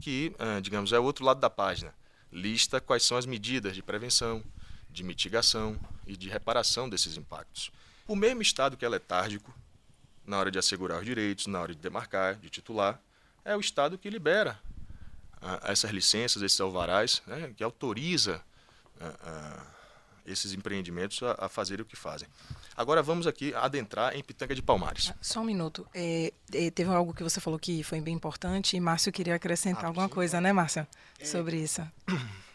[0.00, 1.94] que, ah, digamos, é o outro lado da página,
[2.32, 4.42] lista quais são as medidas de prevenção,
[4.90, 7.70] de mitigação e de reparação desses impactos.
[8.08, 9.54] O mesmo Estado que é letárgico
[10.26, 13.00] na hora de assegurar os direitos, na hora de demarcar, de titular,
[13.44, 14.58] é o Estado que libera
[15.40, 18.42] ah, essas licenças, esses alvarás, né, que autoriza
[19.00, 19.66] ah, ah,
[20.26, 22.28] esses empreendimentos a, a fazerem o que fazem.
[22.76, 25.10] Agora vamos aqui adentrar em Pitanga de Palmares.
[25.10, 25.86] Ah, só um minuto.
[25.94, 29.84] É, é, teve algo que você falou que foi bem importante e Márcio queria acrescentar
[29.84, 30.14] ah, alguma sim.
[30.14, 30.86] coisa, né, Márcio?
[31.18, 31.24] É...
[31.24, 31.82] Sobre isso.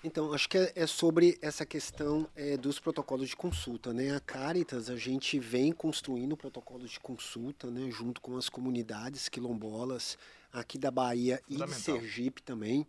[0.04, 3.92] Então, acho que é, é sobre essa questão é, dos protocolos de consulta.
[3.94, 4.16] Né?
[4.16, 10.18] A Caritas, a gente vem construindo protocolos de consulta né, junto com as comunidades quilombolas
[10.54, 12.88] aqui da Bahia e de Sergipe também.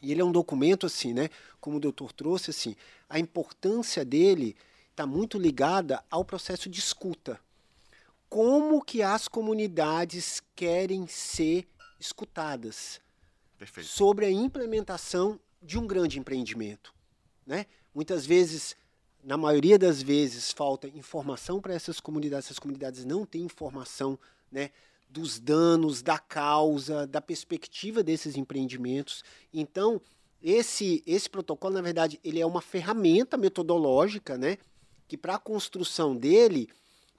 [0.00, 1.28] E ele é um documento, assim, né?
[1.60, 2.76] Como o doutor trouxe, assim,
[3.08, 4.56] a importância dele
[4.90, 7.40] está muito ligada ao processo de escuta.
[8.28, 11.66] Como que as comunidades querem ser
[11.98, 13.00] escutadas
[13.58, 13.88] Perfeito.
[13.88, 16.94] sobre a implementação de um grande empreendimento,
[17.46, 17.66] né?
[17.94, 18.76] Muitas vezes,
[19.24, 22.46] na maioria das vezes, falta informação para essas comunidades.
[22.46, 24.18] Essas comunidades não têm informação,
[24.52, 24.70] né?
[25.08, 29.24] Dos danos, da causa, da perspectiva desses empreendimentos.
[29.52, 30.00] Então,
[30.42, 34.58] esse esse protocolo, na verdade, ele é uma ferramenta metodológica, né?
[35.08, 36.68] que para a construção dele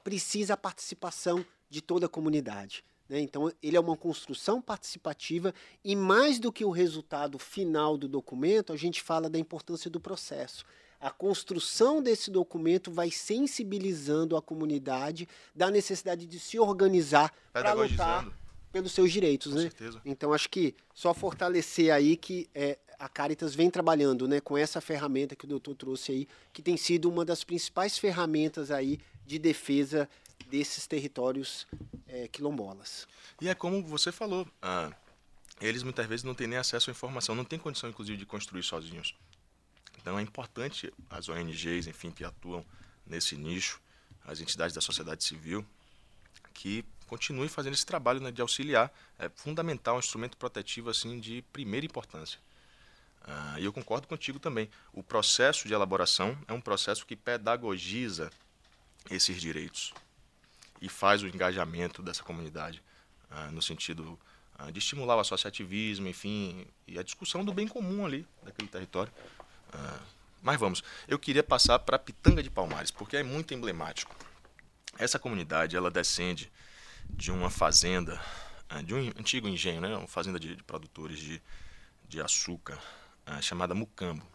[0.04, 2.84] precisa a participação de toda a comunidade.
[3.10, 3.20] Né?
[3.20, 8.72] Então, ele é uma construção participativa e, mais do que o resultado final do documento,
[8.72, 10.64] a gente fala da importância do processo.
[11.00, 18.28] A construção desse documento vai sensibilizando a comunidade da necessidade de se organizar para lutar
[18.72, 19.64] pelos seus direitos, com né?
[19.64, 20.02] Certeza.
[20.06, 24.82] Então acho que só fortalecer aí que é, a Caritas vem trabalhando né, com essa
[24.82, 29.40] ferramenta que o doutor trouxe aí, que tem sido uma das principais ferramentas aí de
[29.40, 30.08] defesa
[30.50, 31.66] desses territórios
[32.08, 33.08] é, quilombolas.
[33.40, 34.92] E é como você falou, ah,
[35.62, 38.64] eles muitas vezes não têm nem acesso à informação, não têm condição, inclusive, de construir
[38.64, 39.16] sozinhos.
[40.02, 42.66] Então é importante as ONGs, enfim, que atuam
[43.06, 43.82] nesse nicho,
[44.26, 45.66] as entidades da sociedade civil,
[46.54, 48.92] que continuem fazendo esse trabalho né, de auxiliar.
[49.18, 52.40] É fundamental, um instrumento protetivo assim de primeira importância.
[53.28, 54.70] Uh, e eu concordo contigo também.
[54.94, 58.30] O processo de elaboração é um processo que pedagogiza
[59.10, 59.94] esses direitos
[60.82, 62.82] e faz o engajamento dessa comunidade
[63.30, 64.18] uh, no sentido
[64.60, 69.12] uh, de estimular o associativismo, enfim, e a discussão do bem comum ali daquele território.
[70.42, 74.16] Mas vamos, eu queria passar para Pitanga de Palmares, porque é muito emblemático.
[74.98, 76.52] Essa comunidade ela descende
[77.10, 78.22] de uma fazenda,
[78.86, 81.42] de um antigo engenho, né, uma fazenda de, de produtores de,
[82.08, 82.80] de açúcar
[83.26, 84.26] ah, chamada Mucambo.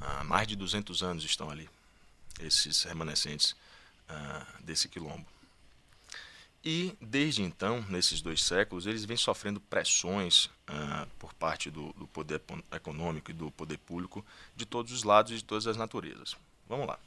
[0.00, 1.68] Há mais de 200 anos estão ali,
[2.40, 3.56] esses remanescentes
[4.08, 5.26] ah, desse quilombo.
[6.64, 12.06] E desde então, nesses dois séculos, eles vêm sofrendo pressões ah, por parte do, do,
[12.08, 12.42] poder
[12.72, 14.24] econômico e do poder público
[14.56, 16.36] de todos os lados e de todas as naturezas.
[16.68, 16.98] Vamos lá.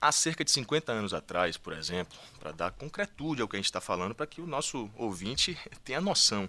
[0.00, 3.66] Há cerca de 50 anos atrás, por exemplo, para dar concretude ao que a gente
[3.66, 6.48] está falando, para que o nosso ouvinte tenha noção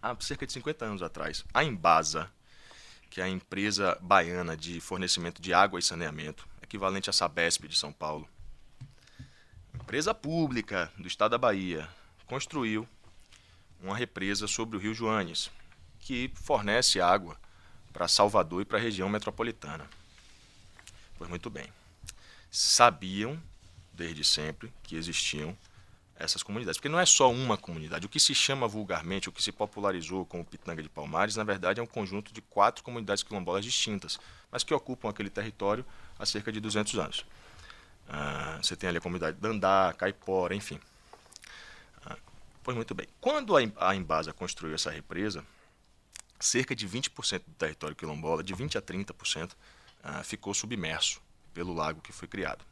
[0.00, 1.44] há cerca de 50 anos atrás.
[1.52, 2.30] A Embasa,
[3.10, 7.76] que é a empresa baiana de fornecimento de água e saneamento, equivalente à Sabesp de
[7.76, 8.28] São Paulo,
[9.86, 11.88] empresa pública do estado da Bahia,
[12.26, 12.88] construiu
[13.80, 15.48] uma represa sobre o Rio Joanes,
[16.00, 17.36] que fornece água
[17.92, 19.88] para Salvador e para a região metropolitana.
[21.16, 21.72] Pois muito bem.
[22.50, 23.40] Sabiam
[23.92, 25.56] desde sempre que existiam
[26.16, 26.78] essas comunidades.
[26.78, 28.06] Porque não é só uma comunidade.
[28.06, 31.78] O que se chama vulgarmente, o que se popularizou como Pitanga de Palmares, na verdade
[31.78, 34.18] é um conjunto de quatro comunidades quilombolas distintas,
[34.50, 35.86] mas que ocupam aquele território
[36.18, 37.24] há cerca de 200 anos.
[38.08, 40.78] Ah, você tem ali a comunidade Dandá, Caipora, enfim.
[42.04, 42.16] Ah,
[42.62, 43.06] pois muito bem.
[43.20, 45.44] Quando a Embasa construiu essa represa,
[46.38, 49.52] cerca de 20% do território quilombola, de 20% a 30%,
[50.02, 51.20] ah, ficou submerso
[51.52, 52.64] pelo lago que foi criado.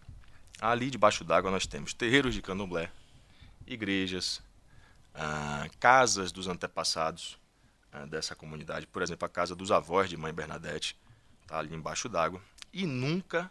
[0.60, 2.90] Ali debaixo d'água nós temos terreiros de candomblé,
[3.66, 4.40] igrejas,
[5.14, 7.38] ah, casas dos antepassados
[8.08, 8.88] dessa comunidade.
[8.88, 10.98] Por exemplo, a casa dos avós de Mãe Bernadette
[11.42, 12.42] está ali embaixo d'água.
[12.72, 13.48] E nunca,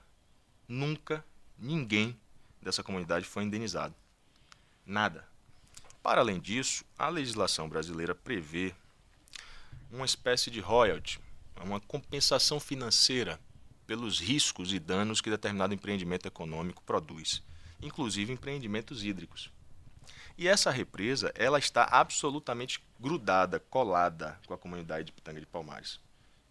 [0.67, 1.23] nunca
[1.63, 2.19] ninguém
[2.61, 3.95] dessa comunidade foi indenizado.
[4.85, 5.25] Nada.
[6.01, 8.75] Para além disso, a legislação brasileira prevê
[9.89, 11.19] uma espécie de royalty,
[11.63, 13.39] uma compensação financeira
[13.87, 17.41] pelos riscos e danos que determinado empreendimento econômico produz,
[17.81, 19.49] inclusive empreendimentos hídricos.
[20.37, 25.99] E essa represa, ela está absolutamente grudada, colada com a comunidade de Pitanga de Palmares.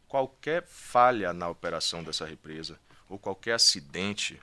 [0.09, 4.41] Qualquer falha na operação dessa represa, ou qualquer acidente,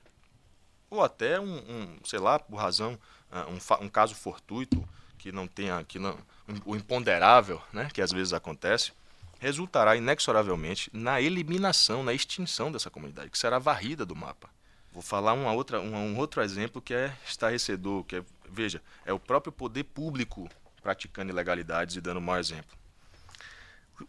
[0.90, 2.98] ou até um, um sei lá, por razão,
[3.32, 6.18] ah, um, um, caso fortuito que não tenha, que não,
[6.66, 8.92] o imponderável, né, que às vezes acontece,
[9.40, 14.50] resultará inexoravelmente na eliminação, na extinção dessa comunidade, que será varrida do mapa.
[14.92, 19.20] Vou falar uma outra, um, outro exemplo que é estarrecedor, que é Veja, é o
[19.20, 20.50] próprio poder público
[20.82, 22.78] praticando ilegalidades e dando mau exemplo.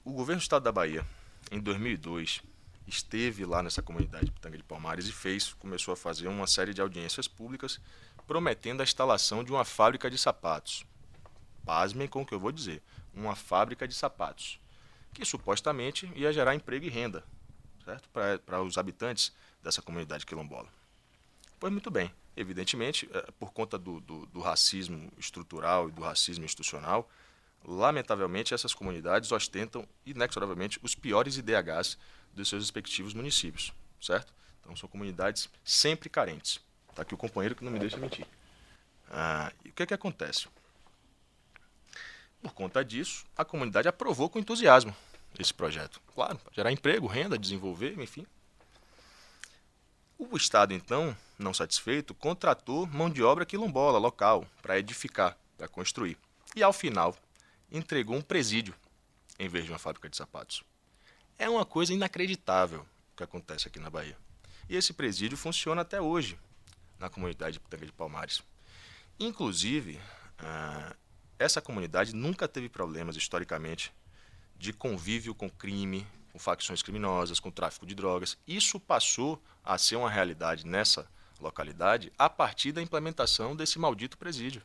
[0.04, 1.06] O governo do estado da Bahia,
[1.50, 2.42] em 2002,
[2.86, 6.74] esteve lá nessa comunidade de Pitanga de Palmares e fez, começou a fazer uma série
[6.74, 7.80] de audiências públicas
[8.26, 10.84] prometendo a instalação de uma fábrica de sapatos.
[11.64, 12.82] Pasmem com o que eu vou dizer,
[13.14, 14.60] uma fábrica de sapatos,
[15.12, 17.24] que supostamente ia gerar emprego e renda,
[17.84, 18.08] certo?
[18.08, 20.68] Para os habitantes dessa comunidade quilombola.
[21.58, 26.44] Pois muito bem, evidentemente, é, por conta do, do, do, racismo estrutural e do racismo
[26.44, 27.10] institucional,
[27.64, 31.98] lamentavelmente essas comunidades ostentam inexoravelmente os piores IDHs
[32.32, 34.32] dos seus respectivos municípios, certo?
[34.60, 36.60] Então são comunidades sempre carentes.
[36.88, 38.26] Está aqui o companheiro que não me deixa mentir.
[39.10, 40.48] Ah, e o que, é que acontece?
[42.42, 44.94] Por conta disso, a comunidade aprovou com entusiasmo
[45.38, 46.00] esse projeto.
[46.14, 48.26] Claro, para gerar emprego, renda, desenvolver, enfim.
[50.18, 56.16] O Estado, então, não satisfeito, contratou mão de obra quilombola local para edificar, para construir.
[56.54, 57.16] E ao final,
[57.70, 58.74] entregou um presídio
[59.38, 60.62] em vez de uma fábrica de sapatos.
[61.40, 64.14] É uma coisa inacreditável o que acontece aqui na Bahia.
[64.68, 66.38] E esse presídio funciona até hoje
[66.98, 68.42] na comunidade de Pitanga de Palmares.
[69.18, 69.98] Inclusive,
[70.38, 70.94] ah,
[71.38, 73.90] essa comunidade nunca teve problemas historicamente
[74.54, 78.36] de convívio com crime, com facções criminosas, com tráfico de drogas.
[78.46, 81.08] Isso passou a ser uma realidade nessa
[81.40, 84.62] localidade a partir da implementação desse maldito presídio.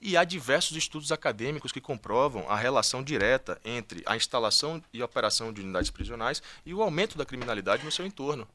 [0.00, 5.52] E há diversos estudos acadêmicos que comprovam a relação direta entre a instalação e operação
[5.52, 8.48] de unidades prisionais e o aumento da criminalidade no seu entorno.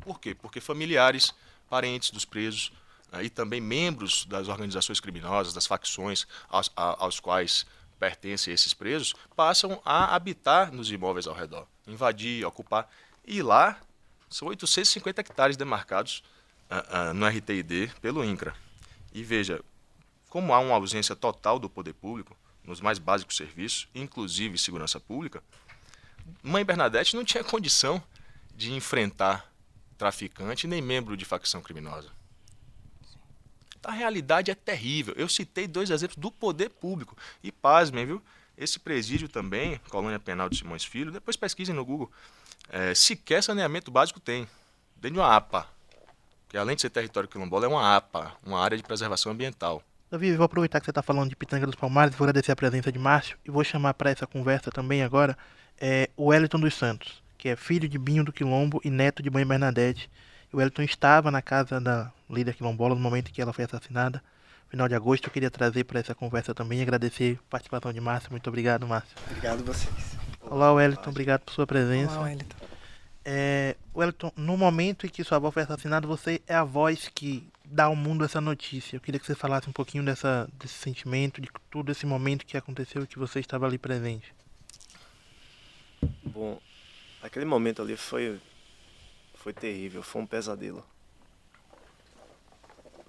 [0.00, 0.32] Por quê?
[0.32, 1.34] Porque familiares,
[1.68, 2.72] parentes dos presos
[3.10, 7.66] né, e também membros das organizações criminosas, das facções aos, aos quais
[7.98, 12.88] pertencem esses presos, passam a habitar nos imóveis ao redor, invadir, ocupar.
[13.26, 13.80] E lá
[14.30, 16.22] são 850 hectares demarcados
[16.70, 18.54] uh, uh, no RTID pelo INCRA.
[19.12, 19.62] E veja,
[20.32, 25.42] como há uma ausência total do poder público, nos mais básicos serviços, inclusive segurança pública,
[26.42, 28.02] Mãe Bernadette não tinha condição
[28.56, 29.52] de enfrentar
[29.98, 32.08] traficante nem membro de facção criminosa.
[33.84, 35.12] A realidade é terrível.
[35.18, 37.14] Eu citei dois exemplos do poder público.
[37.42, 38.22] E pasmem, viu?
[38.56, 42.10] Esse presídio também, Colônia Penal de Simões Filho, depois pesquisem no Google,
[42.70, 44.48] é, sequer saneamento básico tem.
[44.96, 45.68] Dentro de uma APA.
[46.48, 49.84] Que além de ser território quilombola, é uma APA, uma área de preservação ambiental.
[50.12, 52.92] Davi, vou aproveitar que você está falando de Pitanga dos Palmares, vou agradecer a presença
[52.92, 55.34] de Márcio e vou chamar para essa conversa também agora
[55.80, 59.30] é, o Wellington dos Santos, que é filho de Binho do Quilombo e neto de
[59.30, 60.10] Mãe Bernadette.
[60.52, 64.22] O Wellington estava na casa da líder quilombola no momento em que ela foi assassinada,
[64.68, 65.28] final de agosto.
[65.28, 68.30] Eu queria trazer para essa conversa também e agradecer a participação de Márcio.
[68.30, 69.16] Muito obrigado, Márcio.
[69.30, 70.18] Obrigado a vocês.
[70.42, 71.08] Olá, Wellington.
[71.08, 72.16] Obrigado por sua presença.
[72.16, 72.56] Olá, Wellington.
[73.24, 77.50] É, Wellington, no momento em que sua avó foi assassinada, você é a voz que
[77.72, 78.96] dá ao mundo essa notícia.
[78.96, 82.56] Eu queria que você falasse um pouquinho dessa, desse sentimento, de todo esse momento que
[82.56, 84.34] aconteceu e que você estava ali presente.
[86.22, 86.60] Bom,
[87.22, 88.38] aquele momento ali foi
[89.34, 90.84] foi terrível, foi um pesadelo.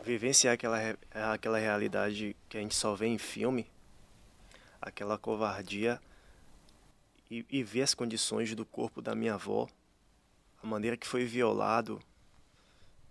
[0.03, 0.80] Vivenciar aquela,
[1.11, 3.68] aquela realidade que a gente só vê em filme,
[4.82, 6.01] aquela covardia,
[7.30, 9.70] e, e ver as condições do corpo da minha avó,
[10.61, 11.99] a maneira que foi violado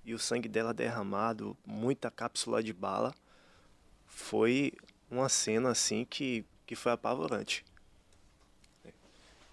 [0.04, 3.14] e o sangue dela derramado, muita cápsula de bala,
[4.06, 4.72] foi
[5.10, 7.64] uma cena assim que, que foi apavorante.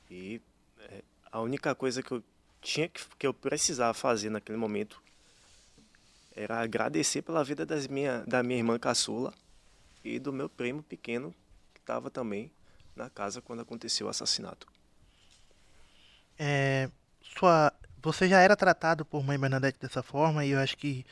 [0.10, 0.42] E
[0.80, 2.24] é, a única coisa que eu
[2.62, 5.02] tinha que, que eu precisava fazer naquele momento
[6.36, 9.34] era agradecer pela vida das minha, da minha irmã caçula
[10.04, 11.34] e do meu primo pequeno
[11.74, 12.52] que estava também
[12.96, 14.68] na casa quando aconteceu o assassinato.
[16.38, 16.90] É,
[17.38, 21.06] sua, você já era tratado por Mãe Bernadette dessa forma e eu acho que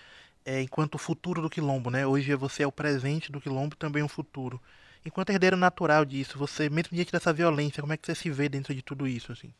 [0.45, 2.07] é, enquanto o futuro do quilombo, né?
[2.07, 4.61] Hoje você é o presente do quilombo e também o futuro.
[5.05, 8.47] Enquanto herdeiro natural disso, você mesmo diante dessa violência, como é que você se vê
[8.47, 9.53] dentro de tudo isso, assim?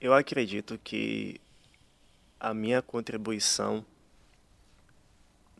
[0.00, 1.40] Eu acredito que
[2.38, 3.84] a minha contribuição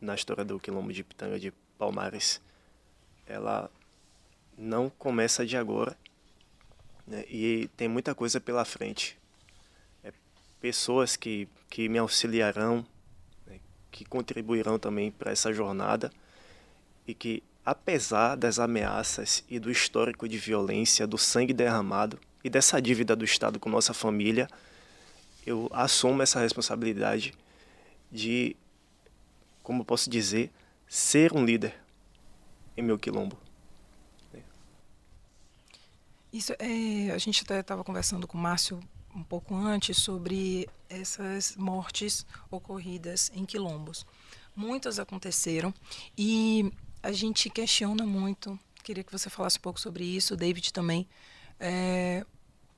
[0.01, 2.41] na história do quilombo de Pitanga de Palmares,
[3.25, 3.69] ela
[4.57, 5.97] não começa de agora
[7.05, 7.25] né?
[7.29, 9.17] e tem muita coisa pela frente.
[10.59, 12.85] Pessoas que, que me auxiliarão,
[13.45, 13.59] né?
[13.91, 16.11] que contribuirão também para essa jornada
[17.07, 22.81] e que, apesar das ameaças e do histórico de violência, do sangue derramado, e dessa
[22.81, 24.47] dívida do Estado com nossa família,
[25.45, 27.33] eu assumo essa responsabilidade
[28.11, 28.55] de,
[29.61, 30.51] como posso dizer,
[30.87, 31.75] ser um líder
[32.75, 33.37] em meu quilombo.
[36.31, 38.79] Isso é, a gente até estava conversando com o Márcio
[39.17, 44.05] um pouco antes sobre essas mortes ocorridas em quilombos.
[44.55, 45.73] Muitas aconteceram
[46.15, 48.57] e a gente questiona muito.
[48.83, 51.07] Queria que você falasse um pouco sobre isso, David também.
[51.59, 52.23] É,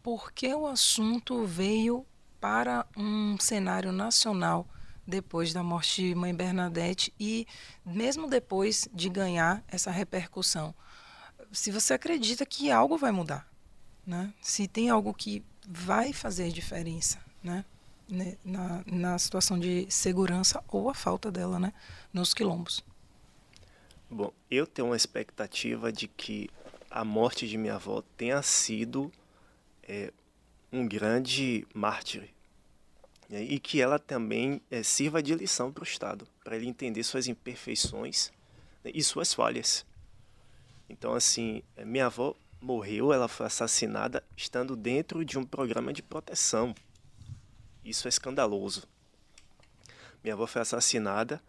[0.01, 2.05] por que o assunto veio
[2.39, 4.65] para um cenário nacional
[5.05, 7.45] depois da morte de Mãe Bernadette e
[7.85, 10.73] mesmo depois de ganhar essa repercussão.
[11.51, 13.45] Se você acredita que algo vai mudar,
[14.05, 14.31] né?
[14.41, 17.63] se tem algo que vai fazer diferença né?
[18.43, 21.71] na, na situação de segurança ou a falta dela né?
[22.11, 22.83] nos quilombos.
[24.09, 26.49] Bom, eu tenho uma expectativa de que
[26.89, 29.11] a morte de minha avó tenha sido
[29.83, 30.11] é,
[30.71, 32.27] um grande mártir
[33.29, 37.03] né, e que ela também é, sirva de lição para o Estado, para ele entender
[37.03, 38.31] suas imperfeições
[38.83, 39.85] né, e suas falhas.
[40.89, 46.01] Então, assim, é, minha avó morreu, ela foi assassinada estando dentro de um programa de
[46.01, 46.75] proteção.
[47.83, 48.87] Isso é escandaloso.
[50.23, 51.41] Minha avó foi assassinada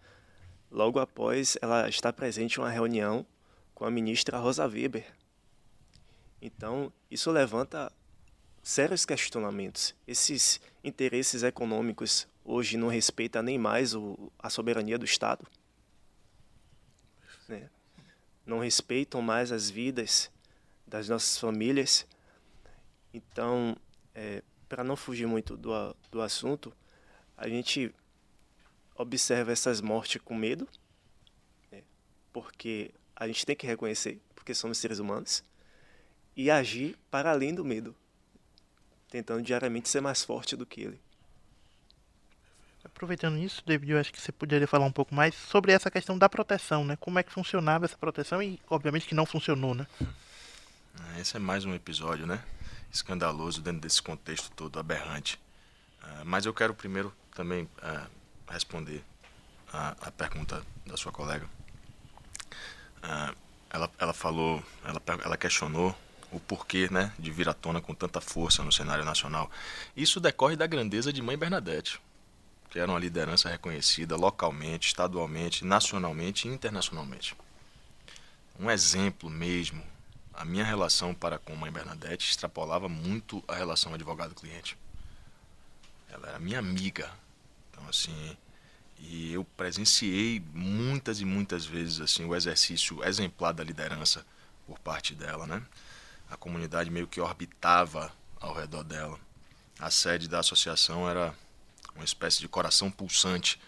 [0.71, 3.27] logo após ela estar presente em uma reunião
[3.75, 5.05] com a ministra Rosa Weber.
[6.41, 7.93] Então, isso levanta
[8.63, 9.95] sérios questionamentos.
[10.07, 15.47] Esses interesses econômicos hoje não respeitam nem mais o, a soberania do Estado.
[17.49, 17.69] Né?
[18.47, 20.31] Não respeitam mais as vidas
[20.91, 22.05] das nossas famílias.
[23.15, 23.77] Então,
[24.15, 26.73] é, para não fugir muito do, do assunto,
[27.37, 27.95] a gente
[28.95, 30.69] observa essas mortes com medo,
[31.71, 31.83] né?
[32.33, 35.43] porque a gente tem que reconhecer, porque somos seres humanos,
[36.37, 37.95] e agir para além do medo
[39.09, 41.01] tentando diariamente ser mais forte do que ele.
[42.85, 46.17] Aproveitando isso, David, eu acho que você poderia falar um pouco mais sobre essa questão
[46.17, 46.97] da proteção, né?
[46.97, 49.87] Como é que funcionava essa proteção e, obviamente, que não funcionou, né?
[51.03, 52.43] Ah, esse é mais um episódio, né?
[52.93, 55.41] Escandaloso dentro desse contexto todo aberrante.
[56.03, 58.07] Uh, mas eu quero primeiro também uh,
[58.49, 59.03] responder
[59.73, 61.47] a, a, pergunta da sua colega.
[63.03, 63.37] Uh,
[63.71, 65.97] ela, ela falou, ela, ela questionou
[66.31, 69.51] o porquê né, de vir à tona com tanta força no cenário nacional.
[69.97, 72.01] Isso decorre da grandeza de Mãe Bernadette,
[72.69, 77.35] que era uma liderança reconhecida localmente, estadualmente, nacionalmente e internacionalmente.
[78.59, 79.83] Um exemplo mesmo,
[80.41, 84.75] a minha relação para com Mãe Bernadette extrapolava muito a relação advogado-cliente.
[86.09, 87.13] Ela era minha amiga.
[87.71, 88.35] Então, assim,
[88.99, 94.25] e eu presenciei muitas e muitas vezes assim o exercício exemplar da liderança
[94.67, 95.63] por parte dela, né?
[96.31, 98.11] A comunidade meio que orbitava
[98.41, 99.21] ao redor dela.
[99.79, 101.35] A sede da associação era
[101.95, 103.61] uma espécie de coração pulsante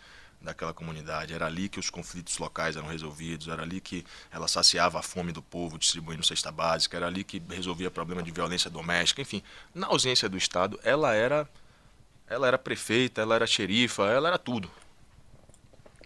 [0.43, 1.32] daquela comunidade.
[1.32, 5.32] Era ali que os conflitos locais eram resolvidos, era ali que ela saciava a fome
[5.32, 9.43] do povo distribuindo cesta básica, era ali que resolvia problema de violência doméstica, enfim.
[9.74, 11.49] Na ausência do Estado, ela era
[12.28, 14.70] ela era prefeita, ela era xerifa, ela era tudo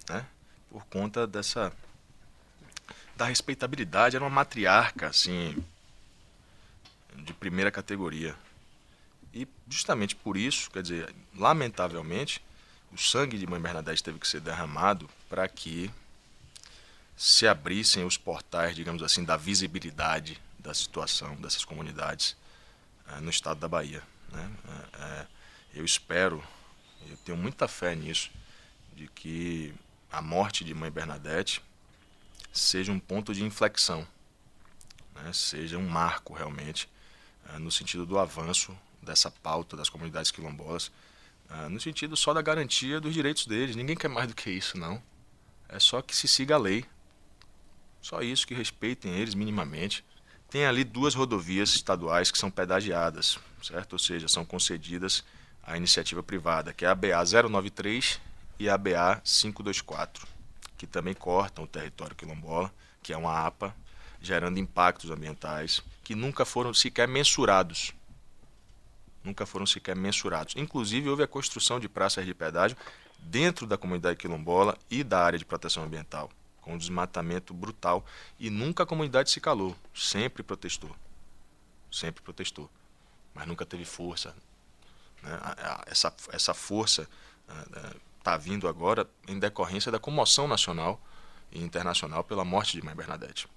[0.09, 0.27] né?
[0.71, 1.73] Por conta dessa
[3.15, 5.57] da respeitabilidade, era uma matriarca assim
[7.15, 8.37] de primeira categoria.
[9.33, 12.43] E justamente por isso, quer dizer, lamentavelmente,
[12.93, 15.91] o sangue de Mãe Bernadette teve que ser derramado para que
[17.17, 22.37] se abrissem os portais, digamos assim, da visibilidade da situação dessas comunidades
[23.09, 24.03] é, no estado da Bahia.
[24.31, 24.51] Né?
[24.69, 25.27] É, é,
[25.75, 26.43] eu espero,
[27.09, 28.31] eu tenho muita fé nisso,
[28.95, 29.75] de que
[30.11, 31.63] a morte de Mãe Bernadette
[32.53, 34.07] seja um ponto de inflexão,
[35.15, 35.33] né?
[35.33, 36.89] seja um marco realmente
[37.61, 40.91] no sentido do avanço dessa pauta das comunidades quilombolas,
[41.51, 43.77] uh, no sentido só da garantia dos direitos deles.
[43.77, 45.03] Ninguém quer mais do que isso, não.
[45.69, 46.85] É só que se siga a lei.
[48.01, 50.05] Só isso, que respeitem eles minimamente.
[50.49, 53.95] Tem ali duas rodovias estaduais que são pedagiadas, certo?
[53.95, 55.25] Ou seja, são concedidas
[55.63, 58.21] à iniciativa privada, que é a BA 093
[58.59, 60.27] e a BA 524,
[60.79, 62.73] que também cortam o território quilombola,
[63.03, 63.75] que é uma APA,
[64.21, 67.93] gerando impactos ambientais que nunca foram sequer mensurados.
[69.27, 70.55] Nunca foram sequer mensurados.
[70.57, 72.77] Inclusive, houve a construção de praças de pedágio
[73.19, 78.07] dentro da comunidade quilombola e da área de proteção ambiental, com um desmatamento brutal.
[78.39, 80.95] E nunca a comunidade se calou, sempre protestou.
[81.91, 82.71] Sempre protestou.
[83.35, 84.33] Mas nunca teve força.
[85.21, 85.41] Né?
[85.87, 87.09] Essa, essa força
[88.19, 91.01] está vindo agora em decorrência da comoção nacional
[91.51, 93.49] e internacional pela morte de Mãe Bernadette.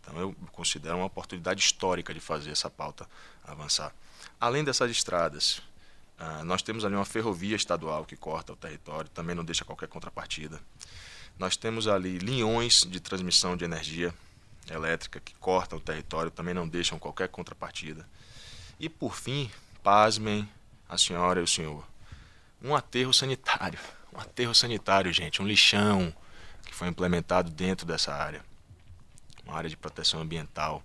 [0.00, 3.08] Então eu considero uma oportunidade histórica de fazer essa pauta
[3.44, 3.92] avançar.
[4.40, 5.58] Além dessas estradas,
[6.18, 9.88] uh, nós temos ali uma ferrovia estadual que corta o território, também não deixa qualquer
[9.88, 10.60] contrapartida.
[11.38, 14.14] Nós temos ali linhões de transmissão de energia
[14.70, 18.06] elétrica que cortam o território, também não deixam qualquer contrapartida.
[18.78, 19.50] E por fim,
[19.82, 20.48] pasmem
[20.88, 21.84] a senhora e o senhor,
[22.62, 23.78] um aterro sanitário.
[24.12, 26.14] Um aterro sanitário, gente, um lixão
[26.66, 28.44] que foi implementado dentro dessa área.
[29.44, 30.82] Uma área de proteção ambiental.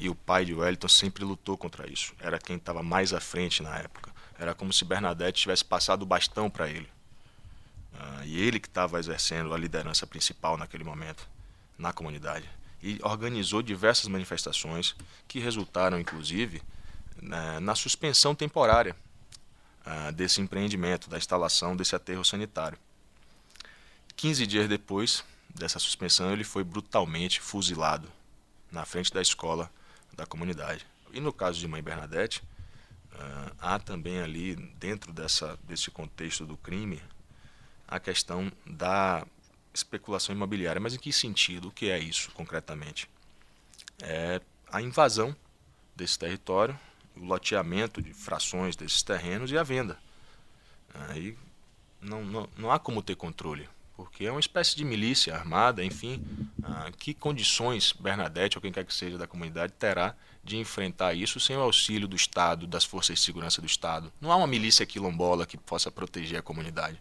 [0.00, 2.14] E o pai de Wellington sempre lutou contra isso.
[2.18, 4.10] Era quem estava mais à frente na época.
[4.38, 6.88] Era como se Bernadette tivesse passado o bastão para ele.
[7.92, 11.28] Uh, e ele que estava exercendo a liderança principal naquele momento
[11.76, 12.48] na comunidade.
[12.82, 14.96] E organizou diversas manifestações
[15.28, 16.62] que resultaram, inclusive,
[17.20, 18.96] na, na suspensão temporária
[19.84, 22.78] uh, desse empreendimento, da instalação desse aterro sanitário.
[24.16, 25.22] 15 dias depois
[25.54, 28.08] dessa suspensão, ele foi brutalmente fuzilado
[28.72, 29.70] na frente da escola
[30.16, 30.86] da comunidade.
[31.12, 32.42] E no caso de Mãe Bernadette,
[33.12, 37.02] uh, há também ali, dentro dessa, desse contexto do crime,
[37.88, 39.26] a questão da
[39.74, 40.80] especulação imobiliária.
[40.80, 41.68] Mas em que sentido?
[41.68, 43.08] O que é isso concretamente?
[44.00, 44.40] É
[44.70, 45.34] a invasão
[45.96, 46.78] desse território
[47.16, 49.98] o loteamento de frações desses terrenos e a venda.
[51.08, 51.36] Aí
[52.00, 53.68] não, não, não há como ter controle,
[54.00, 56.24] porque é uma espécie de milícia armada, enfim,
[56.62, 61.38] ah, que condições Bernadette ou quem quer que seja da comunidade terá de enfrentar isso
[61.38, 64.10] sem o auxílio do Estado, das forças de segurança do Estado?
[64.18, 66.98] Não há uma milícia quilombola que possa proteger a comunidade.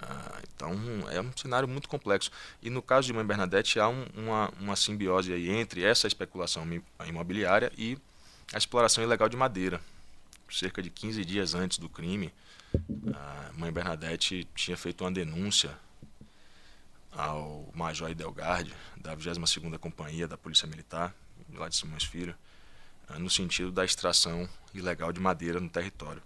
[0.00, 0.72] Ah, então
[1.10, 2.30] é um cenário muito complexo.
[2.62, 6.64] E no caso de Mãe Bernadette há um, uma, uma simbiose aí entre essa especulação
[7.04, 7.98] imobiliária e
[8.54, 9.80] a exploração ilegal de madeira.
[10.50, 12.32] Cerca de 15 dias antes do crime,
[13.14, 15.76] a mãe Bernadette tinha feito uma denúncia
[17.12, 21.14] ao Major Idelgarde, da 22ª Companhia da Polícia Militar,
[21.54, 22.34] lá de Simões Filho,
[23.08, 26.22] ah, no sentido da extração ilegal de madeira no território.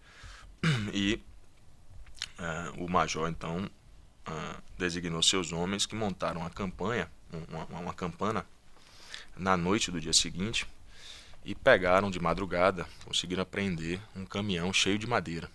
[0.92, 1.20] E
[2.38, 3.70] uh, o Major, então,
[4.28, 7.10] uh, designou seus homens que montaram uma campanha,
[7.48, 8.46] uma, uma campana,
[9.36, 10.66] na noite do dia seguinte,
[11.44, 15.50] e pegaram de madrugada, conseguiram apreender um caminhão cheio de madeira.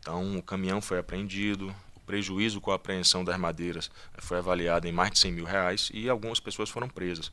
[0.00, 4.92] Então o caminhão foi apreendido, o prejuízo com a apreensão das madeiras foi avaliado em
[4.92, 7.32] mais de 100 mil reais e algumas pessoas foram presas.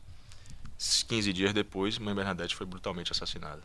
[1.08, 3.62] 15 dias depois, Mãe Bernadette foi brutalmente assassinada.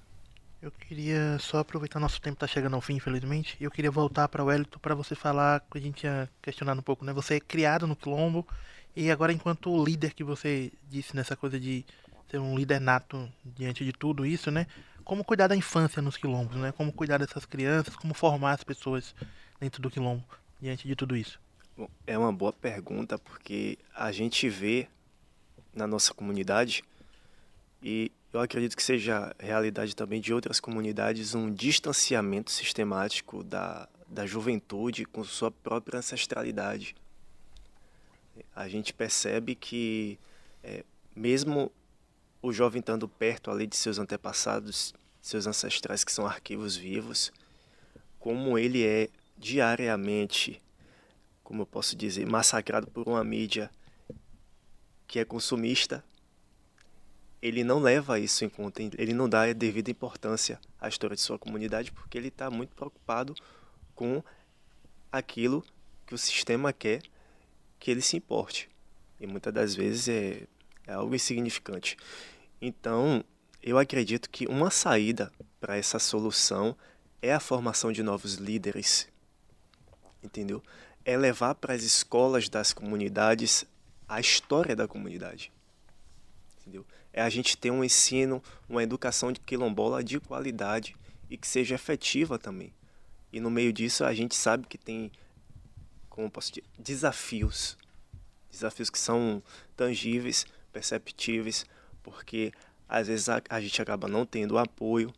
[0.62, 3.56] Eu queria só aproveitar nosso tempo está chegando ao fim, infelizmente.
[3.58, 6.82] Eu queria voltar para o Elito para você falar, que a gente tinha questionado um
[6.82, 7.14] pouco, né?
[7.14, 8.46] Você é criado no quilombo
[8.94, 11.84] e agora enquanto líder que você disse nessa coisa de
[12.30, 14.66] ser um líder nato diante de tudo isso, né?
[15.04, 16.72] Como cuidar da infância nos quilombos, né?
[16.72, 19.14] Como cuidar dessas crianças, como formar as pessoas
[19.58, 20.24] dentro do quilombo
[20.60, 21.40] diante de tudo isso?
[21.76, 24.86] Bom, é uma boa pergunta porque a gente vê
[25.74, 26.84] na nossa comunidade
[27.82, 34.26] e eu acredito que seja realidade também de outras comunidades um distanciamento sistemático da, da
[34.26, 36.94] juventude com sua própria ancestralidade.
[38.54, 40.18] A gente percebe que,
[40.62, 41.72] é, mesmo
[42.42, 47.32] o jovem estando perto ali de seus antepassados, seus ancestrais que são arquivos vivos,
[48.18, 50.60] como ele é diariamente,
[51.42, 53.70] como eu posso dizer, massacrado por uma mídia
[55.06, 56.04] que é consumista,
[57.42, 61.22] ele não leva isso em conta, ele não dá a devida importância à história de
[61.22, 63.34] sua comunidade, porque ele está muito preocupado
[63.94, 64.22] com
[65.10, 65.64] aquilo
[66.06, 67.02] que o sistema quer
[67.78, 68.68] que ele se importe.
[69.18, 70.46] E muitas das vezes é,
[70.90, 71.96] é algo insignificante.
[72.60, 73.24] Então,
[73.62, 76.76] eu acredito que uma saída para essa solução
[77.22, 79.08] é a formação de novos líderes.
[80.22, 80.62] Entendeu?
[81.04, 83.64] É levar para as escolas das comunidades
[84.08, 85.52] a história da comunidade.
[86.60, 86.84] Entendeu?
[87.12, 90.96] é a gente ter um ensino, uma educação de quilombola de qualidade
[91.28, 92.72] e que seja efetiva também.
[93.32, 95.10] E no meio disso a gente sabe que tem,
[96.08, 97.76] como posso dizer, desafios.
[98.50, 99.42] Desafios que são
[99.76, 101.66] tangíveis, perceptíveis,
[102.02, 102.52] porque
[102.88, 105.12] às vezes a, a gente acaba não tendo apoio,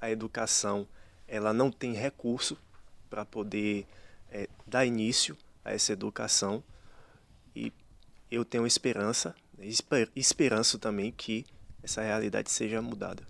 [0.00, 0.86] a educação
[1.26, 2.58] ela não tem recurso
[3.08, 3.86] para poder
[4.30, 6.62] é, dar início a essa educação
[7.54, 7.72] e
[8.30, 11.44] eu tenho esperança esper, esperanço também que
[11.82, 13.22] essa realidade seja mudada.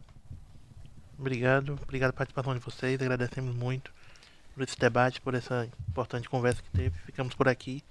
[1.19, 3.93] Obrigado, obrigado pela participação de vocês, agradecemos muito
[4.55, 6.99] por esse debate, por essa importante conversa que teve.
[7.05, 7.83] Ficamos por aqui.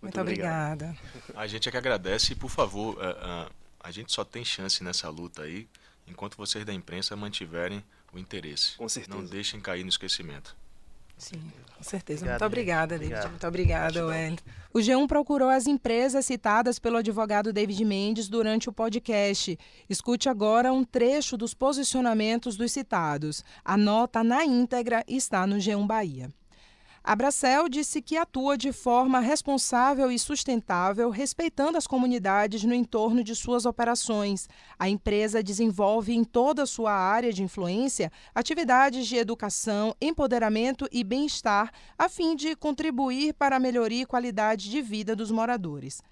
[0.00, 0.96] Muito, muito obrigada.
[1.34, 4.82] A gente é que agradece e, por favor, a, a, a gente só tem chance
[4.84, 5.68] nessa luta aí
[6.06, 7.82] enquanto vocês da imprensa mantiverem
[8.12, 8.76] o interesse.
[8.76, 9.16] Com certeza.
[9.16, 10.56] Não deixem cair no esquecimento.
[11.18, 11.40] Sim,
[11.76, 12.24] com certeza.
[12.24, 13.06] Obrigado, Muito obrigada, David.
[13.14, 13.30] Obrigado.
[13.30, 14.44] Muito obrigada, Wellington.
[14.72, 19.58] O G1 procurou as empresas citadas pelo advogado David Mendes durante o podcast.
[19.88, 23.42] Escute agora um trecho dos posicionamentos dos citados.
[23.64, 26.30] A nota na íntegra está no G1 Bahia.
[27.08, 33.22] A Bracel disse que atua de forma responsável e sustentável, respeitando as comunidades no entorno
[33.22, 34.48] de suas operações.
[34.76, 41.04] A empresa desenvolve em toda a sua área de influência atividades de educação, empoderamento e
[41.04, 46.02] bem-estar, a fim de contribuir para a melhoria e qualidade de vida dos moradores.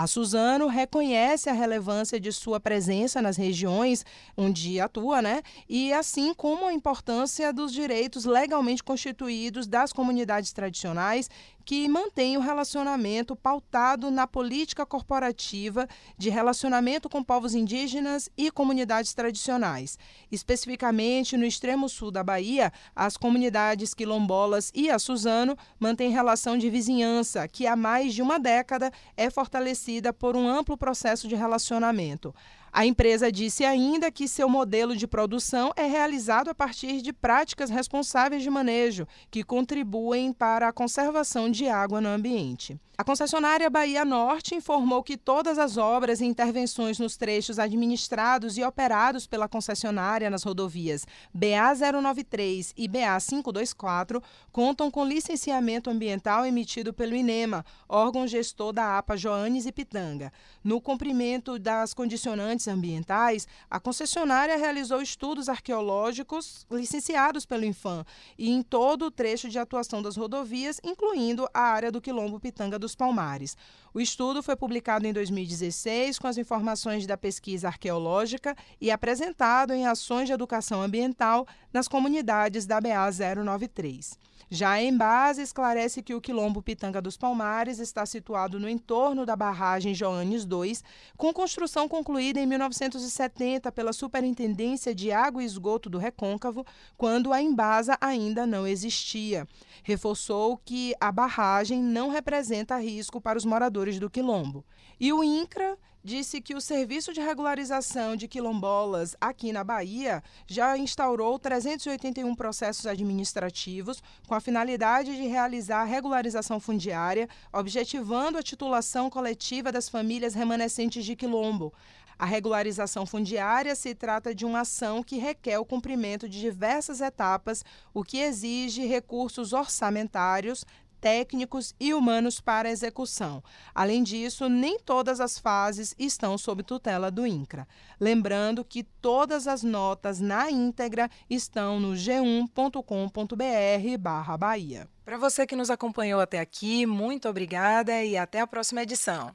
[0.00, 4.02] A Suzano reconhece a relevância de sua presença nas regiões
[4.34, 5.42] onde atua, né?
[5.68, 11.28] E assim como a importância dos direitos legalmente constituídos das comunidades tradicionais
[11.64, 19.14] que mantém o relacionamento pautado na política corporativa de relacionamento com povos indígenas e comunidades
[19.14, 19.98] tradicionais.
[20.30, 26.68] Especificamente no extremo sul da Bahia, as comunidades quilombolas e a Suzano mantêm relação de
[26.70, 32.34] vizinhança que há mais de uma década é fortalecida por um amplo processo de relacionamento.
[32.72, 37.68] A empresa disse ainda que seu modelo de produção é realizado a partir de práticas
[37.68, 42.78] responsáveis de manejo, que contribuem para a conservação de água no ambiente.
[43.00, 48.62] A concessionária Bahia Norte informou que todas as obras e intervenções nos trechos administrados e
[48.62, 54.22] operados pela concessionária nas rodovias BA-093 e BA-524
[54.52, 60.30] contam com licenciamento ambiental emitido pelo INEMA, órgão gestor da APA Joanes e Pitanga.
[60.62, 68.04] No cumprimento das condicionantes ambientais, a concessionária realizou estudos arqueológicos licenciados pelo INFAM
[68.36, 72.78] e em todo o trecho de atuação das rodovias, incluindo a área do Quilombo Pitanga
[72.78, 73.56] do dos Palmares.
[73.94, 79.86] O estudo foi publicado em 2016 com as informações da pesquisa arqueológica e apresentado em
[79.86, 83.10] ações de educação ambiental nas comunidades da BA
[83.44, 84.18] 093.
[84.52, 89.36] Já em base, esclarece que o quilombo Pitanga dos Palmares está situado no entorno da
[89.36, 90.76] barragem Joanes II,
[91.16, 96.66] com construção concluída em 1970 pela Superintendência de Água e Esgoto do Recôncavo,
[96.96, 99.46] quando a Embasa ainda não existia.
[99.84, 104.64] Reforçou que a barragem não representa risco para os moradores do quilombo.
[104.98, 110.76] E o INCRA disse que o Serviço de Regularização de Quilombolas aqui na Bahia já
[110.76, 119.10] instaurou 381 processos administrativos com a finalidade de realizar a regularização fundiária, objetivando a titulação
[119.10, 121.72] coletiva das famílias remanescentes de quilombo.
[122.20, 127.64] A regularização fundiária se trata de uma ação que requer o cumprimento de diversas etapas,
[127.94, 130.66] o que exige recursos orçamentários,
[131.00, 133.42] técnicos e humanos para a execução.
[133.74, 137.66] Além disso, nem todas as fases estão sob tutela do INCRA.
[137.98, 144.88] Lembrando que todas as notas na íntegra estão no g1.com.br/barra Bahia.
[145.04, 149.34] Para você que nos acompanhou até aqui, muito obrigada e até a próxima edição.